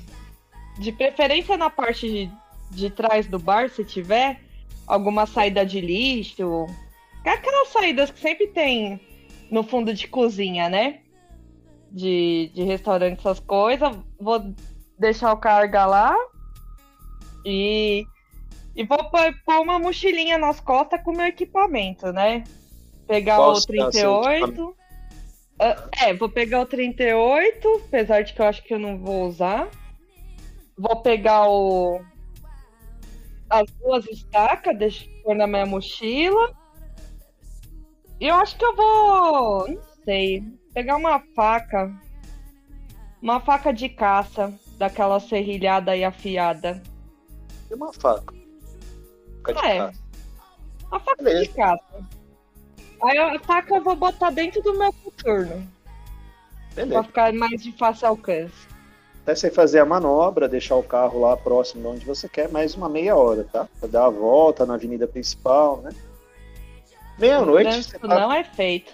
[0.79, 2.31] De preferência na parte de,
[2.71, 4.46] de trás do bar, se tiver.
[4.87, 6.65] Alguma saída de lixo.
[7.25, 8.99] É Aquelas saídas que sempre tem
[9.51, 11.01] no fundo de cozinha, né?
[11.91, 13.95] De, de restaurante, essas coisas.
[14.19, 14.53] Vou
[14.97, 16.15] deixar o carga lá.
[17.45, 18.05] E.
[18.75, 22.43] E vou pôr uma mochilinha nas costas com o meu equipamento, né?
[23.07, 24.75] Pegar Qual o será seu 38.
[25.59, 29.27] Ah, É, vou pegar o 38, apesar de que eu acho que eu não vou
[29.27, 29.67] usar.
[30.77, 31.99] Vou pegar o.
[33.49, 36.53] As duas estacas, deixa eu pôr na minha mochila.
[38.19, 39.67] E eu acho que eu vou.
[39.69, 40.43] Não sei.
[40.73, 41.93] Pegar uma faca.
[43.21, 44.53] Uma faca de caça.
[44.77, 46.81] Daquela serrilhada e afiada.
[47.67, 48.33] Tem uma faca.
[49.43, 49.77] Faca de É.
[49.77, 49.99] caça.
[50.87, 51.45] Uma faca Beleza.
[51.45, 52.07] de caça.
[53.03, 55.67] Aí a faca eu vou botar dentro do meu coturno.
[56.75, 57.03] Pra Beleza.
[57.03, 58.67] ficar mais de fácil alcance.
[59.27, 62.75] Até você fazer a manobra, deixar o carro lá próximo de onde você quer, mais
[62.75, 63.67] uma meia hora, tá?
[63.77, 65.89] Pra dar a volta na avenida principal, né?
[67.19, 68.93] Meia-noite, Isso tá não é feito.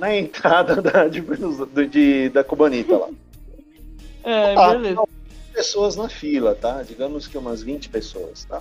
[0.00, 1.20] na entrada da, de,
[1.86, 3.08] de- da Cubanita lá.
[4.24, 5.04] É, Ah, beleza.
[5.52, 6.82] Pessoas na fila, tá?
[6.82, 8.60] Digamos que umas 20 pessoas, tá?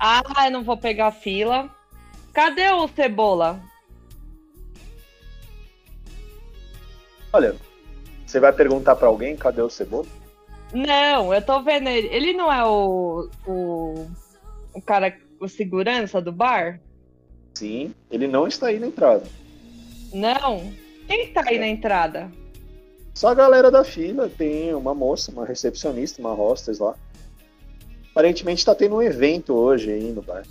[0.00, 1.70] Ah, eu não vou pegar fila.
[2.32, 3.62] Cadê o cebola?
[7.32, 7.54] Olha,
[8.30, 10.06] você vai perguntar pra alguém cadê o cebola?
[10.72, 12.06] Não, eu tô vendo ele.
[12.08, 13.28] Ele não é o.
[13.44, 14.06] o,
[14.72, 16.80] o cara, o segurança do bar?
[17.54, 19.24] Sim, ele não está aí na entrada.
[20.12, 20.72] Não.
[21.08, 22.30] Quem que tá aí na entrada?
[23.12, 26.94] Só a galera da fila, tem uma moça, uma recepcionista, uma hostess lá.
[28.12, 30.44] Aparentemente tá tendo um evento hoje aí no bar.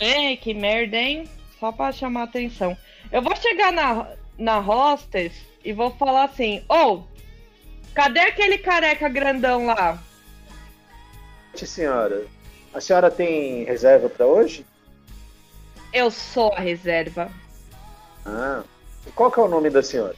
[0.00, 1.28] Ei, que merda, hein?
[1.60, 2.76] Só pra chamar atenção.
[3.12, 7.02] Eu vou chegar na, na hostess e vou falar assim: Ô,
[7.94, 9.98] cadê aquele careca grandão lá?
[11.54, 12.26] Senhora,
[12.74, 14.66] a senhora tem reserva pra hoje?
[15.92, 17.30] Eu sou a reserva.
[18.26, 18.62] Ah,
[19.06, 20.16] e qual que é o nome da senhora?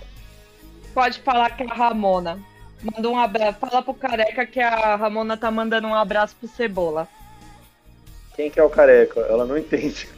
[0.94, 2.42] Pode falar que é a Ramona.
[2.82, 3.58] Manda um abraço.
[3.58, 7.06] Fala pro careca que a Ramona tá mandando um abraço pro Cebola.
[8.34, 9.20] Quem que é o careca?
[9.20, 10.08] Ela não entende.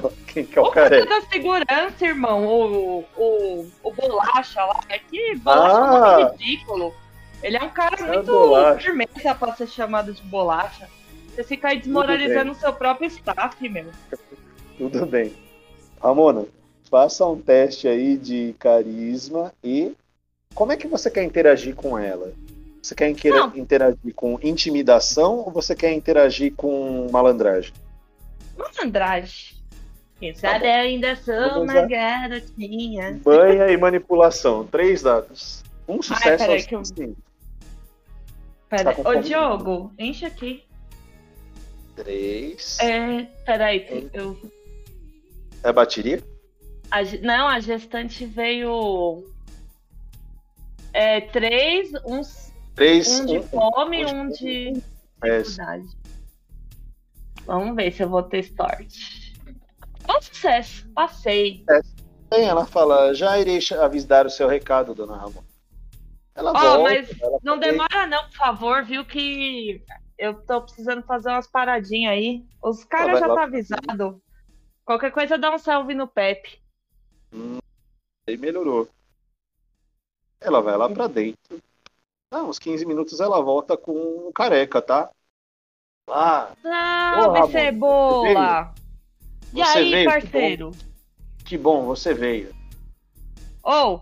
[0.28, 2.46] Quem que é o O cara da segurança, irmão.
[2.46, 4.80] O, o, o Bolacha lá.
[4.88, 6.18] É que Bolacha é um Ah!
[6.18, 6.94] nome ridículo.
[7.42, 8.80] Ele é um cara É muito Bolacha.
[8.80, 10.88] firmeza pra ser chamado de Bolacha.
[11.34, 13.86] Você fica aí desmoralizando o seu próprio staff, meu.
[14.78, 15.34] Tudo bem.
[16.02, 16.46] Ramona,
[16.90, 19.92] faça um teste aí de carisma e
[20.54, 22.32] como é que você quer interagir com ela?
[22.82, 27.72] Você quer interagir com intimidação ou você quer interagir com malandragem?
[28.56, 29.55] Malandragem.
[30.18, 30.72] Quem Tá sabe bom.
[30.72, 33.20] ainda sou uma garotinha.
[33.22, 34.66] Banha e manipulação.
[34.66, 35.62] Três dados.
[35.86, 37.16] Um sucesso peraí ao que eu-.
[38.68, 39.14] Pera, Tá Ô?
[39.20, 40.64] Diogo, enche aqui.
[41.94, 42.78] Três.
[42.80, 44.36] É, peraí, eu
[45.62, 46.22] É bateria?
[46.90, 49.24] A não, a gestante veio.
[50.92, 52.22] É, três, um,
[52.74, 53.20] Três.
[53.20, 54.82] um de um- fome e um um de de
[55.22, 55.88] É, dificuldade.
[57.44, 59.25] Vamos ver se eu vou ter sorte.
[60.06, 61.64] Bom sucesso, passei.
[62.30, 65.42] Bem, ela fala, já irei avisar o seu recado, dona Ramon.
[66.34, 69.82] Ela Ó, volta, mas ela não demora não, por favor, viu que
[70.18, 72.44] eu tô precisando fazer umas paradinhas aí.
[72.62, 74.20] Os caras já tá avisado.
[74.84, 76.60] Qualquer coisa dá um salve no Pepe.
[78.28, 78.88] Aí melhorou.
[80.40, 81.60] Ela vai lá pra dentro.
[82.30, 85.10] Ah, uns 15 minutos ela volta com o careca, tá?
[86.08, 88.74] Lá, Salve, Ramon, cebola!
[89.56, 90.72] E você aí, veio, que parceiro?
[91.44, 92.54] que bom, você veio.
[93.64, 94.00] Ô,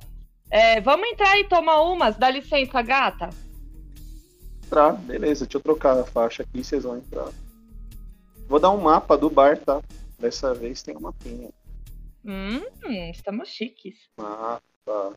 [0.51, 2.17] é, vamos entrar e tomar umas?
[2.17, 3.31] Dá licença, gata.
[4.64, 7.29] Entrar, beleza, deixa eu trocar a faixa aqui e vocês vão entrar.
[8.49, 9.81] Vou dar um mapa do bar, tá?
[10.19, 11.51] Dessa vez tem um mapinha.
[12.25, 12.61] Hum,
[13.11, 14.09] estamos chiques.
[14.17, 15.17] Mapa.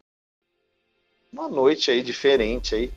[1.31, 2.91] Uma noite aí diferente aí.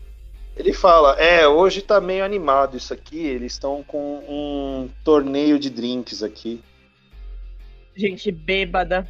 [0.57, 3.19] Ele fala, é, hoje tá meio animado isso aqui.
[3.19, 6.63] Eles estão com um torneio de drinks aqui.
[8.01, 9.07] Gente bêbada.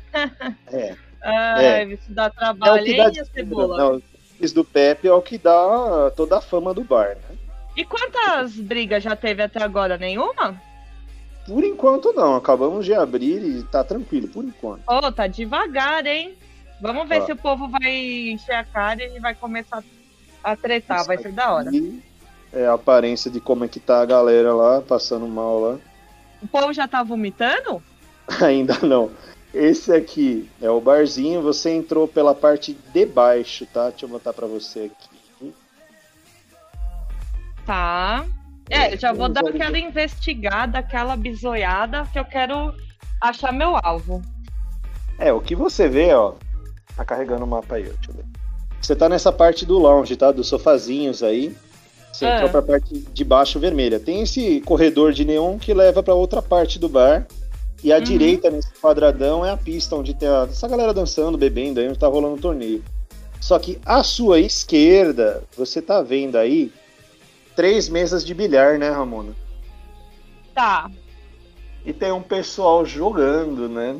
[0.73, 0.95] É.
[1.23, 1.85] Ai, É.
[1.85, 3.77] isso dá É trabalho, dá hein, cebola?
[3.77, 4.03] Não,
[4.41, 7.37] drinks do Pepe é o que dá toda a fama do bar, né?
[7.77, 9.97] E quantas brigas já teve até agora?
[9.97, 10.61] Nenhuma?
[11.47, 14.83] Por enquanto não, acabamos de abrir e tá tranquilo, por enquanto.
[14.87, 16.35] Ô, tá devagar, hein?
[16.81, 17.27] Vamos ver Ó.
[17.27, 19.83] se o povo vai encher a cara e vai começar
[20.43, 20.99] a tretar.
[20.99, 21.71] Isso vai ser da hora.
[22.53, 25.79] É a aparência de como é que tá a galera lá, passando mal lá.
[26.43, 27.83] O povo já tá vomitando?
[28.43, 29.11] Ainda não.
[29.53, 33.91] Esse aqui é o barzinho, você entrou pela parte de baixo, tá?
[33.91, 35.53] Deixa eu botar pra você aqui.
[37.67, 38.25] Tá.
[38.69, 42.73] É, eu já vou dar aquela investigada, aquela bisoiada, que eu quero
[43.21, 44.23] achar meu alvo.
[45.19, 46.35] É, o que você vê, ó.
[46.97, 48.25] Tá carregando o mapa aí, deixa eu ver.
[48.81, 50.31] Você tá nessa parte do lounge, tá?
[50.31, 51.55] Dos sofazinhos aí.
[52.13, 52.35] Você É.
[52.37, 53.99] entrou pra parte de baixo vermelha.
[53.99, 57.27] Tem esse corredor de neon que leva pra outra parte do bar.
[57.83, 58.03] E à Uhum.
[58.05, 61.99] direita, nesse quadradão, é a pista onde tem a- essa galera dançando, bebendo aí, onde
[61.99, 62.85] tá rolando o torneio.
[63.41, 66.71] Só que à sua esquerda, você tá vendo aí
[67.57, 69.33] três mesas de bilhar, né, Ramona?
[70.55, 70.91] Tá.
[71.87, 73.97] E tem um pessoal jogando, né?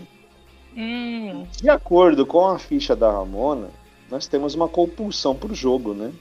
[0.77, 1.47] Hum.
[1.61, 3.71] De acordo com a ficha da Ramona,
[4.11, 6.13] nós temos uma compulsão pro jogo, né?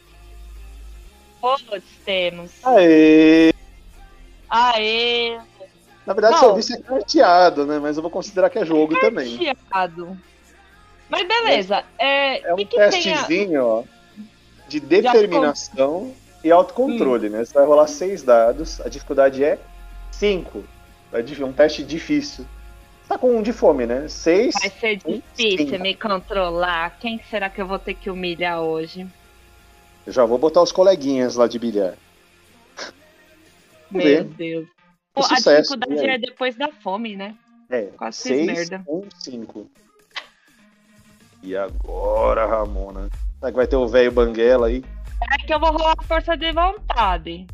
[1.42, 2.52] Todos temos.
[2.64, 3.54] Aê!
[4.50, 5.38] Aê!
[6.10, 6.40] Na verdade, Não.
[6.40, 7.78] seu vice é carteado, né?
[7.78, 9.38] Mas eu vou considerar que é jogo também.
[9.38, 10.18] Chiado.
[11.08, 11.84] Mas beleza.
[12.00, 13.84] É, É um que que tem a- testezinho, ó,
[14.68, 16.12] de determinação
[16.44, 17.32] e autocontrole, Hum.
[17.34, 17.46] né?
[17.46, 19.60] Você vai rolar seis dados, a dificuldade é
[20.12, 20.64] cinco.
[21.14, 22.44] É um teste difícil.
[23.08, 24.08] Tá com um de fome, né?
[24.08, 24.56] Seis.
[24.60, 26.98] Vai ser difícil me controlar.
[27.00, 29.06] Quem será que eu vou ter que humilhar hoje?
[30.08, 31.94] Eu já vou botar os coleguinhas lá de bilhar.
[33.92, 34.24] Meu.
[34.24, 34.79] Deus.
[35.20, 36.16] Pô, a sucesso, dificuldade aí?
[36.16, 37.36] é depois da fome, né?
[37.70, 38.84] É, Quase 6, merda.
[38.88, 39.70] 1, 5.
[41.42, 43.10] E agora, Ramona?
[43.40, 44.84] Será que vai ter o velho Banguela aí?
[45.40, 47.48] É que eu vou rolar força de vontade.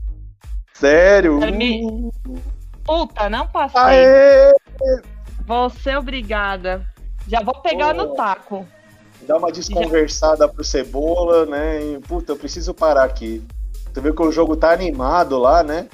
[0.73, 1.38] Sério?
[1.51, 2.10] Mim-
[2.84, 3.80] Puta, não passei.
[3.80, 4.54] Aê!
[5.45, 6.84] Vou ser obrigada.
[7.28, 8.65] Já vou pegar no taco.
[9.21, 11.84] Dá uma desconversada pro Cebola, né?
[11.84, 13.43] E, puta, eu preciso parar aqui.
[13.93, 15.88] Tu viu que o jogo tá animado lá, né?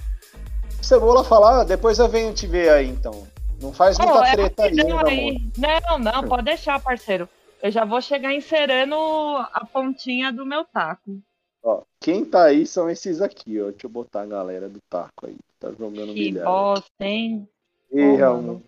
[0.81, 3.27] Cebola fala, ah, depois eu venho te ver aí, então.
[3.61, 5.51] Não faz muita é treta aí, aí.
[5.57, 7.29] Não, não, pode deixar, parceiro.
[7.61, 11.21] Eu já vou chegar encerando a pontinha do meu taco.
[11.63, 13.69] Ó, quem tá aí são esses aqui, ó.
[13.69, 15.37] Deixa eu botar a galera do taco aí.
[15.59, 16.45] Tá jogando Que bilhar.
[16.45, 17.47] bosta, hein?
[17.93, 18.63] Mano.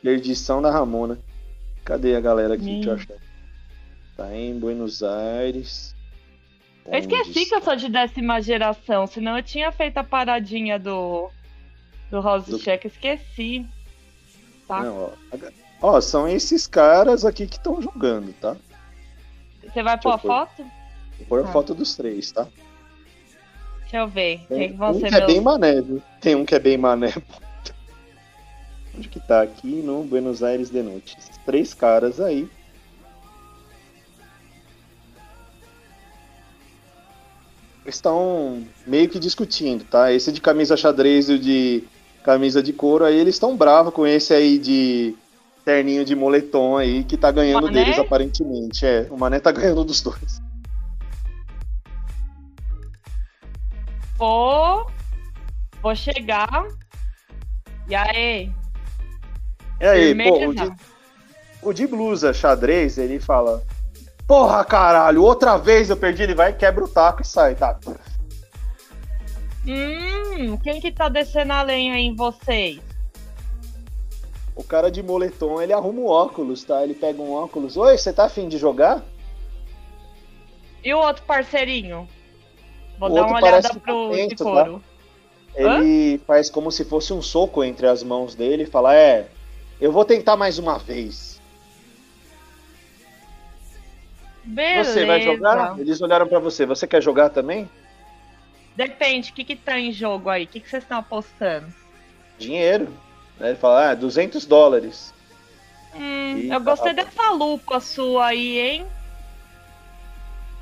[0.00, 1.18] Perdição da Ramona.
[1.84, 2.70] Cadê a galera aqui?
[2.70, 2.80] Hum.
[2.80, 3.28] Deixa eu achar.
[4.16, 5.96] Tá em Buenos Aires.
[6.86, 11.28] Eu esqueci que eu sou de décima geração, senão eu tinha feito a paradinha do,
[12.10, 13.66] do Rose Do- Check, esqueci.
[14.66, 14.82] Tá?
[14.82, 15.10] Não, ó.
[15.80, 18.56] Ó, são esses caras aqui que estão jogando, tá?
[19.62, 20.62] Você vai pôr a foto?
[21.18, 21.52] Vou pôr a Ah.
[21.52, 22.46] foto dos três, tá?
[23.82, 24.40] Deixa eu ver.
[24.48, 25.26] Tem Quem um que é meus...
[25.26, 26.02] bem mané, viu?
[26.20, 27.12] Tem um que é bem mané.
[28.96, 29.42] Onde que tá?
[29.42, 31.16] Aqui no Buenos Aires de noite.
[31.18, 32.48] Esses três caras aí.
[37.86, 40.12] Estão meio que discutindo, tá?
[40.12, 41.84] Esse de camisa xadrez e o de
[42.28, 45.16] camisa de couro aí, eles estão bravos com esse aí de
[45.64, 47.84] terninho de moletom aí, que tá ganhando Mané?
[47.84, 48.84] deles aparentemente.
[48.84, 50.38] É, o Mané tá ganhando dos dois.
[54.18, 54.90] Vou...
[55.80, 56.66] Vou chegar.
[57.88, 58.52] E aí?
[59.80, 60.72] E aí, pô, o de,
[61.62, 63.62] o de blusa xadrez, ele fala:
[64.26, 66.24] Porra, caralho, outra vez eu perdi.
[66.24, 67.78] Ele vai, quebra o taco e sai, tá?
[69.66, 70.27] Hum,
[70.62, 72.80] quem que tá descendo a lenha em vocês?
[74.54, 76.82] O cara de moletom, ele arruma o óculos, tá?
[76.82, 77.76] Ele pega um óculos.
[77.76, 79.02] Oi, você tá afim de jogar?
[80.82, 82.08] E o outro parceirinho?
[82.98, 84.44] Vou O dar outro uma olhada pro contento, de tá?
[84.44, 84.82] couro.
[85.54, 89.28] Ele faz como se fosse um soco entre as mãos dele e fala: É,
[89.80, 91.40] eu vou tentar mais uma vez.
[94.44, 94.92] Beleza.
[94.92, 95.78] Você vai jogar?
[95.78, 96.64] Eles olharam pra você.
[96.64, 97.68] Você quer jogar também?
[98.78, 100.44] Depende, o que, que tá em jogo aí?
[100.44, 101.66] O que, que vocês estão apostando?
[102.38, 102.86] Dinheiro.
[103.40, 105.12] Aí Ele fala: Ah, 200 dólares.
[105.96, 107.02] Hum, Ih, eu gostei tá.
[107.02, 108.86] dessa lupa sua aí, hein?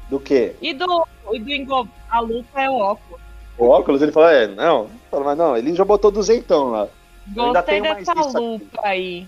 [0.08, 0.54] Do quê?
[0.62, 1.86] E do, e do engo...
[2.08, 3.20] A lupa é o óculos.
[3.58, 4.00] O óculos?
[4.00, 4.88] Ele fala: É, não.
[5.10, 6.88] Fala, Mas não, ele já botou duzentão lá.
[7.26, 9.26] Gostei dessa lupa aí.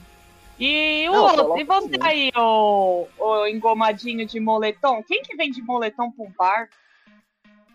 [0.59, 1.99] E o Não, outro, e você assim, né?
[2.01, 5.03] aí, o, o engomadinho de moletom?
[5.03, 6.70] Quem que vem de moletom pra um bar?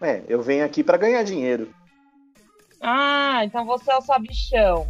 [0.03, 1.69] É, eu venho aqui pra ganhar dinheiro.
[2.81, 4.85] Ah, então você é o sabichão.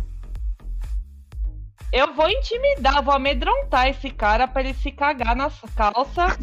[1.92, 6.36] Eu vou intimidar, vou amedrontar esse cara pra ele se cagar nas calças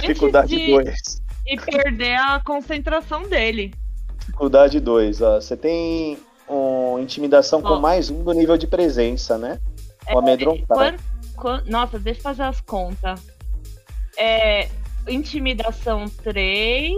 [0.00, 1.22] Dificuldade de 2.
[1.46, 3.72] e perder a concentração dele.
[4.18, 5.40] Dificuldade 2, ó.
[5.40, 6.18] Você tem
[6.48, 7.80] um, intimidação com Ó.
[7.80, 9.60] mais um do nível de presença, né?
[10.12, 10.66] O amedrontar.
[10.76, 10.96] Quan-
[11.36, 13.20] quan- nossa, deixa eu fazer as contas.
[14.18, 14.68] É,
[15.06, 16.96] intimidação 3,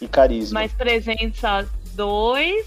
[0.00, 0.60] E carisma.
[0.60, 2.66] mais presença 2,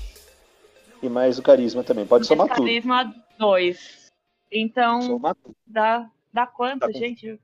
[1.01, 2.05] E mais o carisma também.
[2.05, 2.65] Pode mais somar tudo.
[2.65, 4.07] carisma 2.
[4.51, 5.55] Então, Soma tudo.
[5.65, 7.39] dá, dá quanto, Tá gente?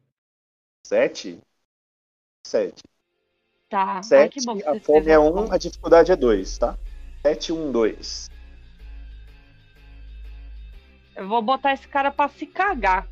[0.85, 1.39] Sete?
[2.45, 2.83] Sete.
[3.69, 3.95] Tá.
[3.97, 6.77] Ai, Sete, que bom que a fome é a um, a dificuldade é dois, tá?
[7.21, 8.29] Sete, um, dois.
[11.15, 13.07] Eu vou botar esse cara pra se cagar.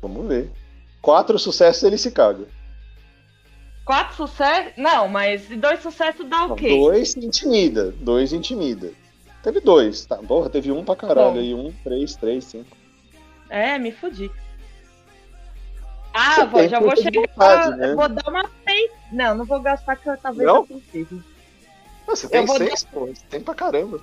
[0.00, 0.50] Vamos ver.
[1.00, 2.46] Quatro sucessos ele se caga.
[3.84, 4.72] Quatro sucessos?
[4.76, 6.68] Não, mas dois sucessos dá o quê?
[6.68, 7.92] dois intimida.
[8.00, 8.92] Dois intimida.
[9.42, 10.16] Teve dois, tá?
[10.16, 11.38] Porra, teve um pra caralho Bom.
[11.40, 11.52] aí.
[11.52, 12.76] Um, três, três, cinco.
[13.50, 14.30] É, me fudi.
[16.14, 17.22] Ah, vou, já vou chegar.
[17.22, 17.94] vontade, né?
[17.94, 19.00] Vou dar uma peitada.
[19.10, 20.56] Não, não vou gastar que eu talvez Não?
[20.56, 21.16] eu consiga.
[22.06, 23.06] Você tem Eu vou seis, pô.
[23.06, 24.00] Você tem pra caramba.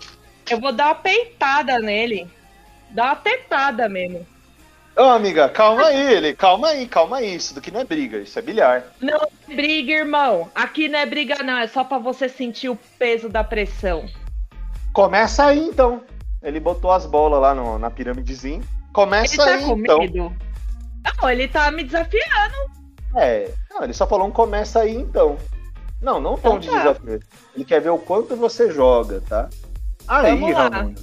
[0.50, 2.28] Eu vou dar uma peitada nele.
[2.92, 4.26] Dar uma tetada mesmo.
[5.00, 6.36] Ô, amiga, calma aí, ele.
[6.36, 7.36] Calma aí, calma aí.
[7.36, 8.84] Isso daqui não é briga, isso é bilhar.
[9.00, 10.52] Não é briga, irmão.
[10.54, 11.58] Aqui não é briga, não.
[11.58, 14.06] É só pra você sentir o peso da pressão.
[14.92, 16.04] Começa aí, então.
[16.44, 18.58] Ele botou as bolas lá no- na pirâmidezinha.
[18.58, 20.00] Ele Começa tá aí, com então.
[20.00, 20.36] medo?
[21.22, 22.56] Não, ele tá me desafiando.
[23.16, 25.38] É, não, ele só falou um começa aí então.
[26.02, 26.78] Não, não tom Então de tá.
[26.78, 27.20] desafio.
[27.56, 29.50] Ele quer ver o quanto você joga, tá?
[30.08, 30.64] Aí, Vamos lá.
[30.70, 30.94] Ramon.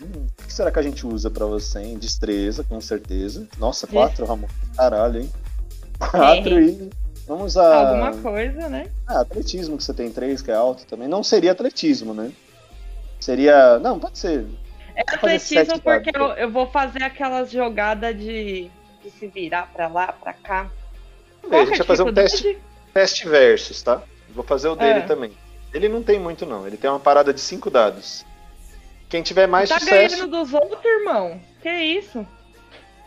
[0.00, 1.98] Hum, que será que a gente usa pra você, hein?
[1.98, 3.48] Destreza, com certeza.
[3.58, 4.46] Nossa, quatro, Ramon.
[4.76, 5.32] Caralho, hein?
[5.98, 6.90] Quatro e.
[7.26, 7.88] Vamos usar.
[7.88, 8.86] Alguma coisa, né?
[9.06, 11.08] Ah, atletismo, que você tem três, que é alto também.
[11.08, 12.30] Não seria atletismo, né?
[13.18, 13.80] Seria.
[13.80, 14.46] Não, pode ser.
[14.94, 18.70] É atletismo porque eu, eu vou fazer aquelas jogadas de,
[19.02, 20.70] de se virar pra lá, pra cá.
[21.50, 22.58] Ver, a gente vai fazer um teste,
[22.92, 24.02] teste versus, tá?
[24.32, 25.02] Vou fazer o dele É.
[25.02, 25.32] também.
[25.72, 26.64] Ele não tem muito, não.
[26.64, 28.24] Ele tem uma parada de cinco dados.
[29.08, 30.16] Quem tiver mais tá sucesso.
[30.16, 31.40] ganhando dos outros, irmão?
[31.62, 32.26] Que isso?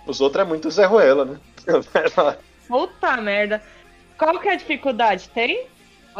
[0.05, 1.39] Os outros é muito Zé Ruela, né?
[2.67, 3.61] Puta merda.
[4.17, 5.29] Qual que é a dificuldade?
[5.29, 5.67] Tem?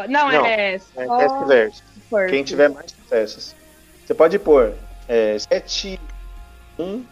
[0.08, 1.82] Não, Não, é É só versus.
[2.08, 2.28] força.
[2.28, 3.54] Quem tiver mais sucessos.
[4.06, 4.74] Você pode pôr
[5.08, 5.98] é, 7,
[6.78, 7.04] 1,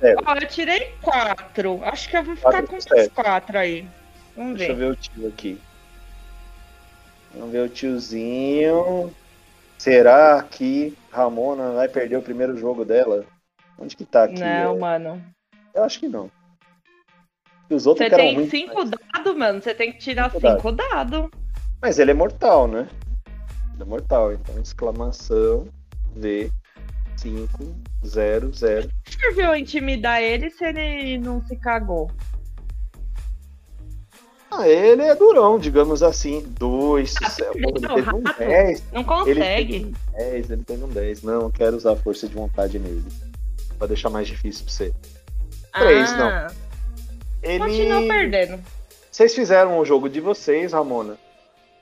[0.00, 0.20] 0.
[0.26, 1.80] Ó, eu tirei quatro.
[1.84, 3.88] Acho que eu vou ficar com os quatro aí.
[4.36, 4.84] Vamos Deixa eu ver.
[4.86, 5.60] ver o tio aqui.
[7.34, 9.14] Vamos ver o tiozinho.
[9.84, 13.26] Será que Ramona vai perder o primeiro jogo dela?
[13.78, 14.40] Onde que tá aqui?
[14.40, 15.22] Não, É, mano.
[15.74, 16.30] Eu acho que não.
[17.68, 19.60] E os outros Você que tem ruins, cinco dados, mano.
[19.60, 21.28] Você tem que tirar Cinco cinco dados.
[21.82, 22.88] Mas ele é mortal, né?
[23.74, 25.68] Ele é mortal, então exclamação
[26.16, 26.48] V
[27.18, 27.46] 5
[28.06, 28.88] 0 0.
[29.06, 32.10] Serviu intimidar ele se ele não se cagou.
[34.56, 36.44] Ah, ele é durão, digamos assim.
[36.58, 37.52] Dois sucessos.
[37.52, 38.38] perdeu, Ele teve um rato.
[38.38, 38.82] 10.
[38.92, 39.72] Não Ele consegue.
[39.72, 41.22] teve um 10, ele teve um 10.
[41.22, 43.04] Não, quero usar a força de vontade nele.
[43.78, 44.92] Pra deixar mais difícil pra você.
[45.72, 46.48] três, ah,
[47.42, 47.58] Ele.
[47.58, 48.62] Continua perdendo.
[49.10, 51.16] Vocês fizeram o jogo de vocês, Ramona.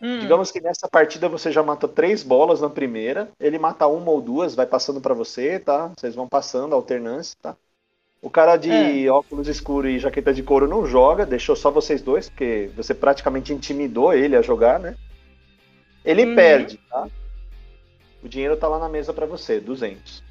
[0.00, 0.18] Hum.
[0.18, 3.28] Digamos que nessa partida você já matou três bolas na primeira.
[3.38, 5.90] Ele mata uma ou duas, vai passando pra você, tá?
[5.96, 7.54] Vocês vão passando, alternância, tá?
[8.22, 12.28] O cara de óculos escuros e jaqueta de couro não joga, deixou só vocês dois,
[12.28, 14.94] porque você praticamente intimidou ele a jogar, né?
[16.04, 16.34] Ele Uhum.
[16.36, 17.08] perde, tá?
[18.22, 20.22] O dinheiro tá lá na mesa pra você, 200,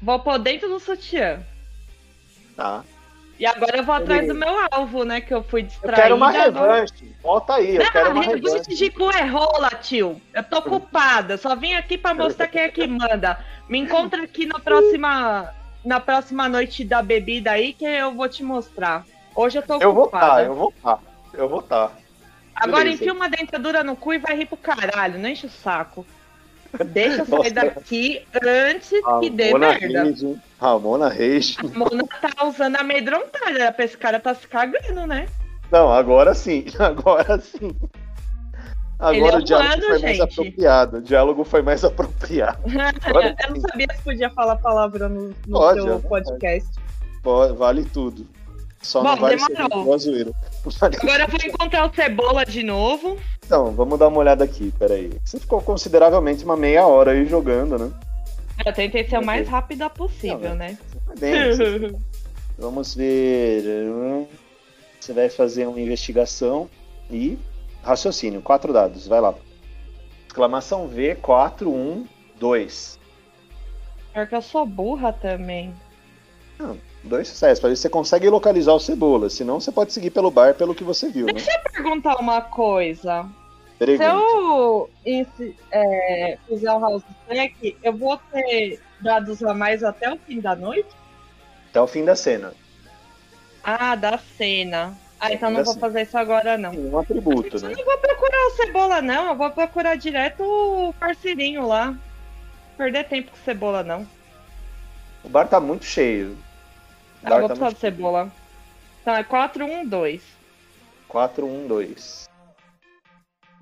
[0.00, 1.40] Vou pôr dentro do sutiã.
[2.54, 2.84] tá?
[3.40, 5.20] E agora eu vou atrás Ele- do meu alvo, né?
[5.20, 6.02] Que eu fui Eu distraída.
[6.02, 7.16] quero uma agora- revanche.
[7.22, 8.74] Volta aí, eu quero uma Não, revanche revanche.
[8.76, 10.20] de cu é rola, tio.
[10.32, 11.36] Eu tô culpada.
[11.36, 13.38] Só vim aqui pra mostrar quem é que manda.
[13.68, 15.52] Me encontra aqui na próxima,
[15.86, 19.06] na próxima noite da bebida aí que eu vou te mostrar.
[19.34, 20.26] Hoje eu tô Eu vou ocupada.
[20.26, 20.98] tá, eu vou tá.
[21.32, 21.92] Eu vou tá.
[22.54, 26.04] Agora enfia uma dentadura no cu e vai rir pro caralho, não enche o saco.
[26.86, 27.42] Deixa eu Nossa.
[27.44, 30.02] sair daqui antes que dê Ramona merda.
[30.04, 30.24] Reis.
[30.60, 31.56] Ramona Reis.
[31.58, 35.28] A Mona tá usando amedrontada, esse cara tá se cagando, né?
[35.70, 36.64] Não, agora sim.
[36.78, 37.76] Agora sim.
[38.98, 40.22] Agora é o diálogo humano, foi mais gente.
[40.32, 40.96] apropriado.
[40.96, 42.58] O diálogo foi mais apropriado.
[43.46, 46.08] Eu não sabia se podia falar palavrão no, no Pode, seu vontade.
[46.08, 46.68] podcast.
[47.22, 48.26] Pô, Vale tudo.
[48.82, 49.84] Só Bom, não ser demorou.
[49.84, 50.30] boa zoeira.
[50.80, 53.16] Vale Agora eu vou encontrar o Cebola de novo.
[53.44, 55.10] Então, vamos dar uma olhada aqui, peraí.
[55.24, 57.90] Você ficou consideravelmente uma meia hora aí jogando, né?
[58.64, 60.78] Eu tentei ser o mais rápida possível, Não, né?
[61.18, 61.52] Bem,
[62.58, 63.62] Vamos ver.
[63.90, 64.26] hum,
[65.00, 66.68] Você vai fazer uma investigação
[67.10, 67.36] e
[67.86, 68.42] raciocínio.
[68.42, 69.34] Quatro dados, vai lá.
[70.26, 72.06] Exclamação V, 4, 1,
[72.38, 72.98] 2.
[74.12, 75.74] Pior que eu sou burra também.
[77.04, 77.60] Dois sucessos.
[77.60, 79.30] Para ver se você consegue localizar o cebola.
[79.30, 81.34] Senão você pode seguir pelo bar pelo que você viu, né?
[81.34, 83.22] Deixa eu perguntar uma coisa.
[83.78, 84.04] Se Pergunta.
[84.04, 90.16] eu insi- é, fizer um house check, eu vou ter dados a mais até o
[90.18, 90.88] fim da noite?
[91.70, 92.54] Até o fim da cena.
[93.62, 94.96] Ah, da cena.
[95.18, 96.70] Ah, então não Da vou fazer isso agora, não.
[96.72, 97.74] Tem um atributo, Eu né?
[97.76, 99.28] não vou procurar o Cebola, não.
[99.28, 101.96] Eu vou procurar direto o parceirinho lá.
[102.76, 104.06] Perder tempo com Cebola, não.
[105.24, 106.32] O bar tá muito cheio.
[106.32, 106.36] O
[107.26, 108.32] Ah, eu vou tá precisar do Cebola.
[109.00, 110.20] Então é 412.
[111.08, 112.28] 4, 1, 2.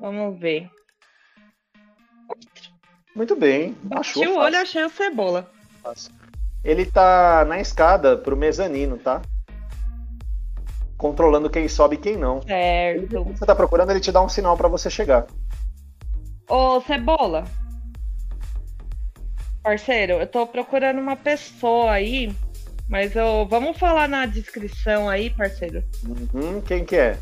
[0.00, 0.68] Vamos ver.
[3.14, 3.76] Muito bem.
[3.82, 5.50] Bati Achou o olho, fácil, achei o Cebola.
[5.82, 6.12] fácil.
[6.64, 9.22] Ele tá na escada pro mezanino, tá?
[10.97, 12.36] Controlando quem sobe e quem não.
[12.47, 13.24] Ele, Certo.
[13.24, 15.26] quando você tá procurando, ele te dá um sinal pra você chegar.
[16.49, 17.45] Ô, Cebola.
[19.62, 22.34] Parceiro, eu tô procurando uma pessoa aí,
[22.88, 25.82] mas eu vamos falar na descrição aí, parceiro.
[26.07, 27.18] Uhum, quem que é?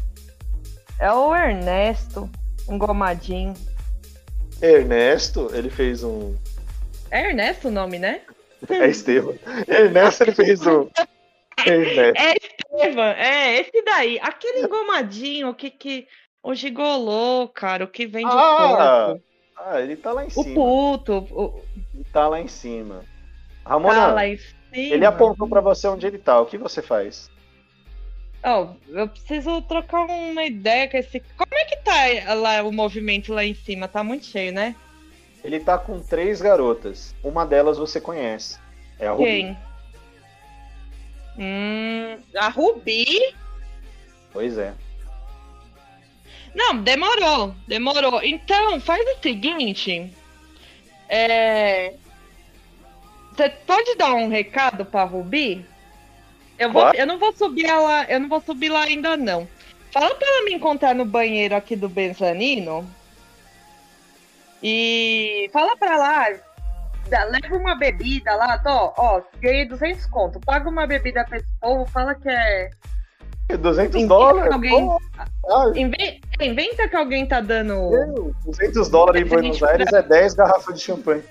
[0.99, 2.29] É o Ernesto,
[2.69, 3.55] um gomadinho.
[4.61, 6.35] Ernesto, ele fez um.
[7.11, 8.23] É Ernesto o nome, né?
[8.69, 9.35] É Estevam.
[9.69, 10.89] Ernesto, ele fez um.
[11.67, 14.19] É Estevam, é esse daí.
[14.21, 16.07] Aquele engomadinho que, que.
[16.43, 19.23] O gigolô, cara, o que vende Ah, corpo.
[19.57, 20.55] Ah, ele tá lá em O cima.
[20.57, 21.63] puto, o,
[21.95, 23.05] Ele tá lá em cima.
[23.63, 24.57] tá Ramona, lá em cima.
[24.73, 26.41] ele apontou pra você onde ele tá.
[26.41, 27.31] O que você faz?
[28.43, 31.21] Ó, eu preciso trocar uma ideia com esse.
[31.37, 33.87] Como é que tá lá o movimento lá em cima?
[33.87, 34.75] Tá muito cheio, né?
[35.45, 37.15] Ele tá com três garotas.
[37.23, 38.59] Uma delas você conhece.
[38.99, 39.57] É a Ruby.
[41.39, 43.35] Hum, a Rubi?
[44.33, 44.75] Pois é.
[46.55, 48.23] Não, demorou, demorou.
[48.23, 50.13] Então, faz o seguinte.
[51.09, 51.95] É...
[53.35, 55.65] Você pode dar um recado pra Rubi?
[56.59, 56.97] Eu, vou, Claro.
[56.99, 59.49] eu não vou subir ela, eu não vou subir lá ainda não.
[59.91, 62.89] Fala pra ela me encontrar no banheiro aqui do Benzanino.
[64.63, 66.27] E fala pra lá,
[67.09, 70.41] dá- leva uma bebida lá, tô, ó, ganhei 200 conto.
[70.41, 72.71] Paga uma bebida pra esse povo, fala que é
[73.59, 74.53] 200 Inventa dólares?
[74.53, 74.71] alguém.
[74.87, 75.01] Pô,
[75.51, 77.91] ah, Inve- Inventa que alguém tá dando.
[77.91, 81.23] meu, 200 dólares em Buenos Aires é 10 garrafas de champanhe.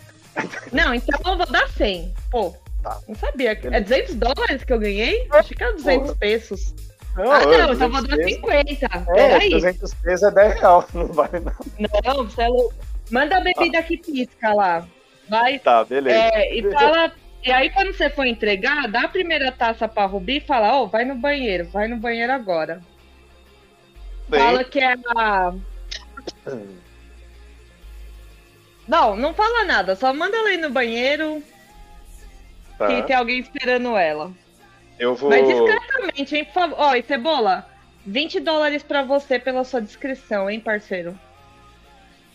[0.71, 2.13] Não, então eu vou dar 100.
[2.29, 2.97] Pô, Tá.
[3.07, 3.51] não sabia.
[3.63, 5.27] É 200 dólares que eu ganhei?
[5.31, 6.73] Achei que era 200 pesos.
[7.17, 8.85] Não, ah, é, não, então eu vou 200 dar pesos- 50.
[8.85, 9.49] É, Peraí.
[9.49, 11.57] 200 pesos é 10 reais, não vale nada.
[12.05, 12.73] Não, você é louco.
[13.11, 14.87] Manda a bebida que pisca lá.
[15.31, 15.59] Vai.
[15.59, 16.17] Tá, beleza.
[16.17, 17.09] É, e fala.
[17.41, 20.87] E aí, quando você for entregar, dá a primeira taça pra Rubi e fala: Ó,
[20.87, 22.81] vai no banheiro, vai no banheiro agora.
[24.27, 25.53] Bem, Fala que é a.
[28.85, 31.41] Não, não fala nada, só manda ela ir no banheiro
[32.77, 32.87] tá.
[32.87, 34.33] que tem alguém esperando ela.
[34.99, 35.29] Eu vou.
[35.29, 36.75] Mas discretamente, hein, por favor.
[36.77, 37.65] Ó, e Cebola,
[38.05, 41.17] 20 dólares pra você pela sua descrição, hein, parceiro?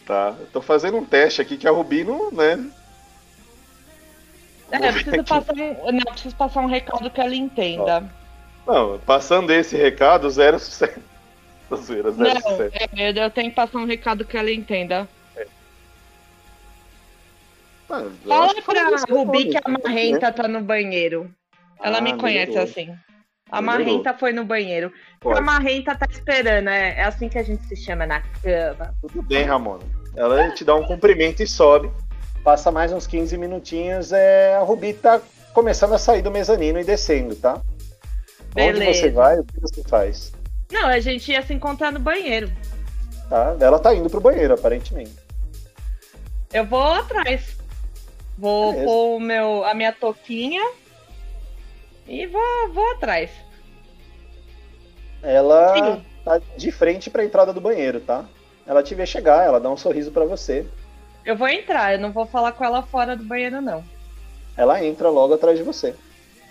[0.07, 2.70] Tá, eu tô fazendo um teste aqui que a Rubi não, né?
[4.70, 5.22] É, aqui.
[5.22, 5.92] passar um.
[5.92, 8.04] Não, eu preciso passar um recado que ela entenda.
[8.66, 11.00] Não, passando esse recado, zero sucesso.
[11.74, 12.76] Zoeira, zero Não, sucesso.
[12.96, 15.08] é, eu tenho que passar um recado que ela entenda.
[17.88, 19.76] Ah, eu Fala acho que pra Rubi que a né?
[19.84, 21.30] Marrenta tá no banheiro.
[21.80, 22.68] Ela Ah, me conhece melhorou.
[22.70, 22.96] assim.
[23.48, 23.86] A Melhorou.
[23.86, 24.92] Marrenta foi no banheiro.
[25.20, 25.38] Pode.
[25.38, 28.92] A Marrenta tá esperando, é, é assim que a gente se chama na cama.
[29.00, 29.84] Tudo bem, Ramona.
[30.16, 31.88] Ela te dá um cumprimento e sobe.
[32.47, 35.20] Passa mais uns 15 minutinhos, é, a Rubi tá
[35.53, 37.61] começando a sair do mezanino e descendo, tá?
[38.57, 39.01] Onde Beleza.
[39.01, 40.32] você vai, o que você faz?
[40.70, 42.49] Não, a gente ia se encontrar no banheiro.
[43.28, 43.57] Tá?
[43.59, 45.11] Ela tá indo pro banheiro, aparentemente.
[46.53, 47.57] Eu vou atrás.
[48.38, 48.86] Vou Beleza.
[48.86, 50.62] pôr o meu, a minha toquinha
[52.07, 53.28] e vou, vou atrás.
[55.20, 56.05] Ela Sim.
[56.24, 58.24] tá de frente pra entrada do banheiro, tá?
[58.64, 60.64] Ela te vê chegar, ela dá um sorriso pra você.
[61.27, 63.85] Eu vou entrar, eu não vou falar com ela fora do banheiro, não.
[64.57, 65.93] Ela entra logo atrás de você.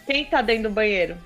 [0.05, 1.17] Quem tá dentro do banheiro?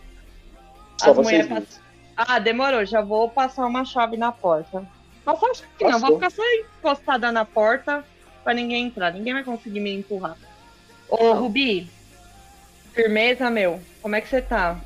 [1.01, 1.81] Só As vocês.
[2.15, 4.85] Ah, demorou, já vou passar uma chave na porta.
[5.25, 6.43] Passar a chave não, vou ficar só
[6.77, 8.05] encostada na porta
[8.43, 9.11] pra ninguém entrar.
[9.11, 10.37] Ninguém vai conseguir me empurrar.
[11.09, 11.89] Ô, Rubi,
[12.93, 13.79] firmeza, meu.
[14.01, 14.77] Como é que você tá?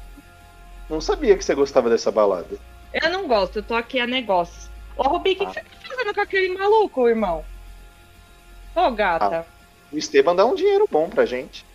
[0.90, 2.58] Não sabia que você gostava dessa balada.
[2.94, 4.70] Eu não gosto, eu tô aqui a negócio.
[4.96, 5.48] Ô, Rubi, o que, Ah.
[5.48, 7.44] que você tá fazendo com aquele maluco, irmão?
[8.76, 9.46] Ô, gata.
[9.92, 11.66] O Esteban dá um dinheiro bom pra gente.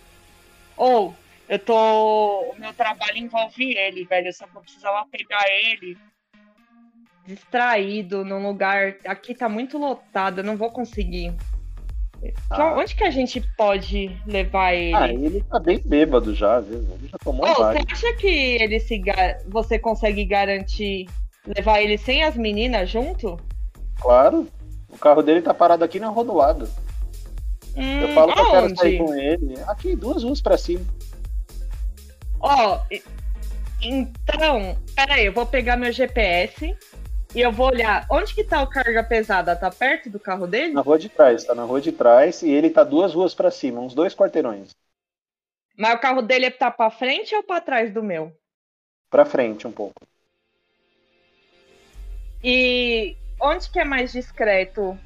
[0.75, 1.13] Ou,
[1.47, 2.51] eu tô.
[2.51, 4.27] O meu trabalho envolve ele, velho.
[4.27, 5.97] Eu só vou precisar pegar ele
[7.25, 8.95] distraído num lugar.
[9.05, 11.33] Aqui tá muito lotado, eu não vou conseguir.
[12.49, 12.73] Ah.
[12.75, 14.93] Onde que a gente pode levar ele?
[14.95, 16.79] Ah, ele tá bem bêbado já, viu?
[16.79, 17.93] Ele já tomou você vários.
[17.93, 21.07] acha que ele se ga- você consegue garantir
[21.47, 23.39] levar ele sem as meninas junto?
[24.01, 24.47] Claro.
[24.89, 26.69] O carro dele tá parado aqui na rua do lado.
[27.79, 29.53] Hum, Eu falo que eu quero sair com ele.
[29.67, 30.85] Aqui, duas ruas pra cima.
[32.41, 33.03] Ó, e-
[33.81, 36.75] então, peraí, eu vou pegar meu GPS
[37.33, 38.05] e eu vou olhar.
[38.11, 39.55] Onde que tá o carga pesada?
[39.55, 40.73] Tá perto do carro dele?
[40.73, 43.49] Na rua de trás, tá na rua de trás e ele tá duas ruas pra
[43.51, 44.71] cima, uns dois quarteirões.
[45.77, 48.33] Mas o carro dele tá pra frente ou pra trás do meu?
[49.09, 49.95] Pra frente um pouco.
[52.43, 54.97] E onde que é mais discreto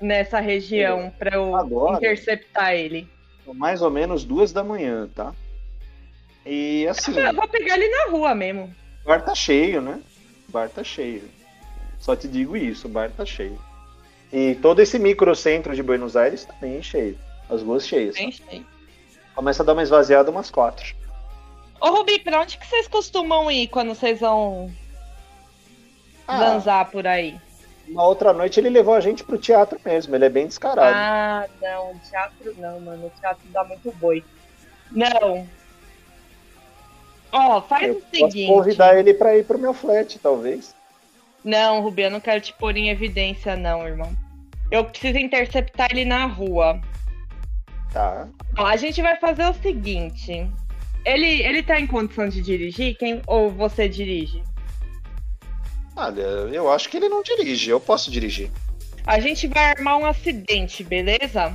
[0.00, 1.96] nessa região pra eu Agora?
[1.98, 3.08] interceptar ele?
[3.54, 5.34] Mais ou menos duas da manhã, tá?
[6.46, 8.74] E assim, Eu vou pegar ele na rua mesmo.
[9.04, 10.00] o bar tá cheio, né?
[10.48, 11.24] O bar tá cheio.
[11.98, 13.58] Só te digo isso, o bar tá cheio.
[14.32, 17.18] E todo esse microcentro de Buenos Aires tá bem cheio.
[17.48, 18.14] As ruas cheias.
[18.14, 18.64] Bem cheio.
[19.34, 20.94] Começa a dar uma esvaziada umas quatro.
[21.80, 24.70] Ô, Rubi, pra onde que vocês costumam ir quando vocês vão
[26.28, 27.36] Ah, zanzar por aí?
[27.90, 30.94] Uma outra noite ele levou a gente pro teatro mesmo, ele é bem descarado.
[30.94, 33.06] Ah, não, teatro não, mano.
[33.06, 34.24] O teatro dá muito boi.
[34.90, 35.46] Não.
[37.32, 38.46] Ó, faz Eu o posso seguinte.
[38.46, 40.74] convidar ele pra ir pro meu flat, talvez.
[41.44, 44.12] Não, Rubi, eu não quero te pôr em evidência, não, irmão.
[44.70, 46.80] Eu preciso interceptar ele na rua.
[47.92, 48.28] Tá.
[48.56, 50.48] Ó, a gente vai fazer o seguinte.
[51.04, 52.96] Ele, ele tá em condição de dirigir?
[52.96, 54.42] Quem, ou você dirige?
[56.00, 58.50] Olha, eu acho que ele não dirige, eu posso dirigir.
[59.06, 61.54] A gente vai armar um acidente, beleza?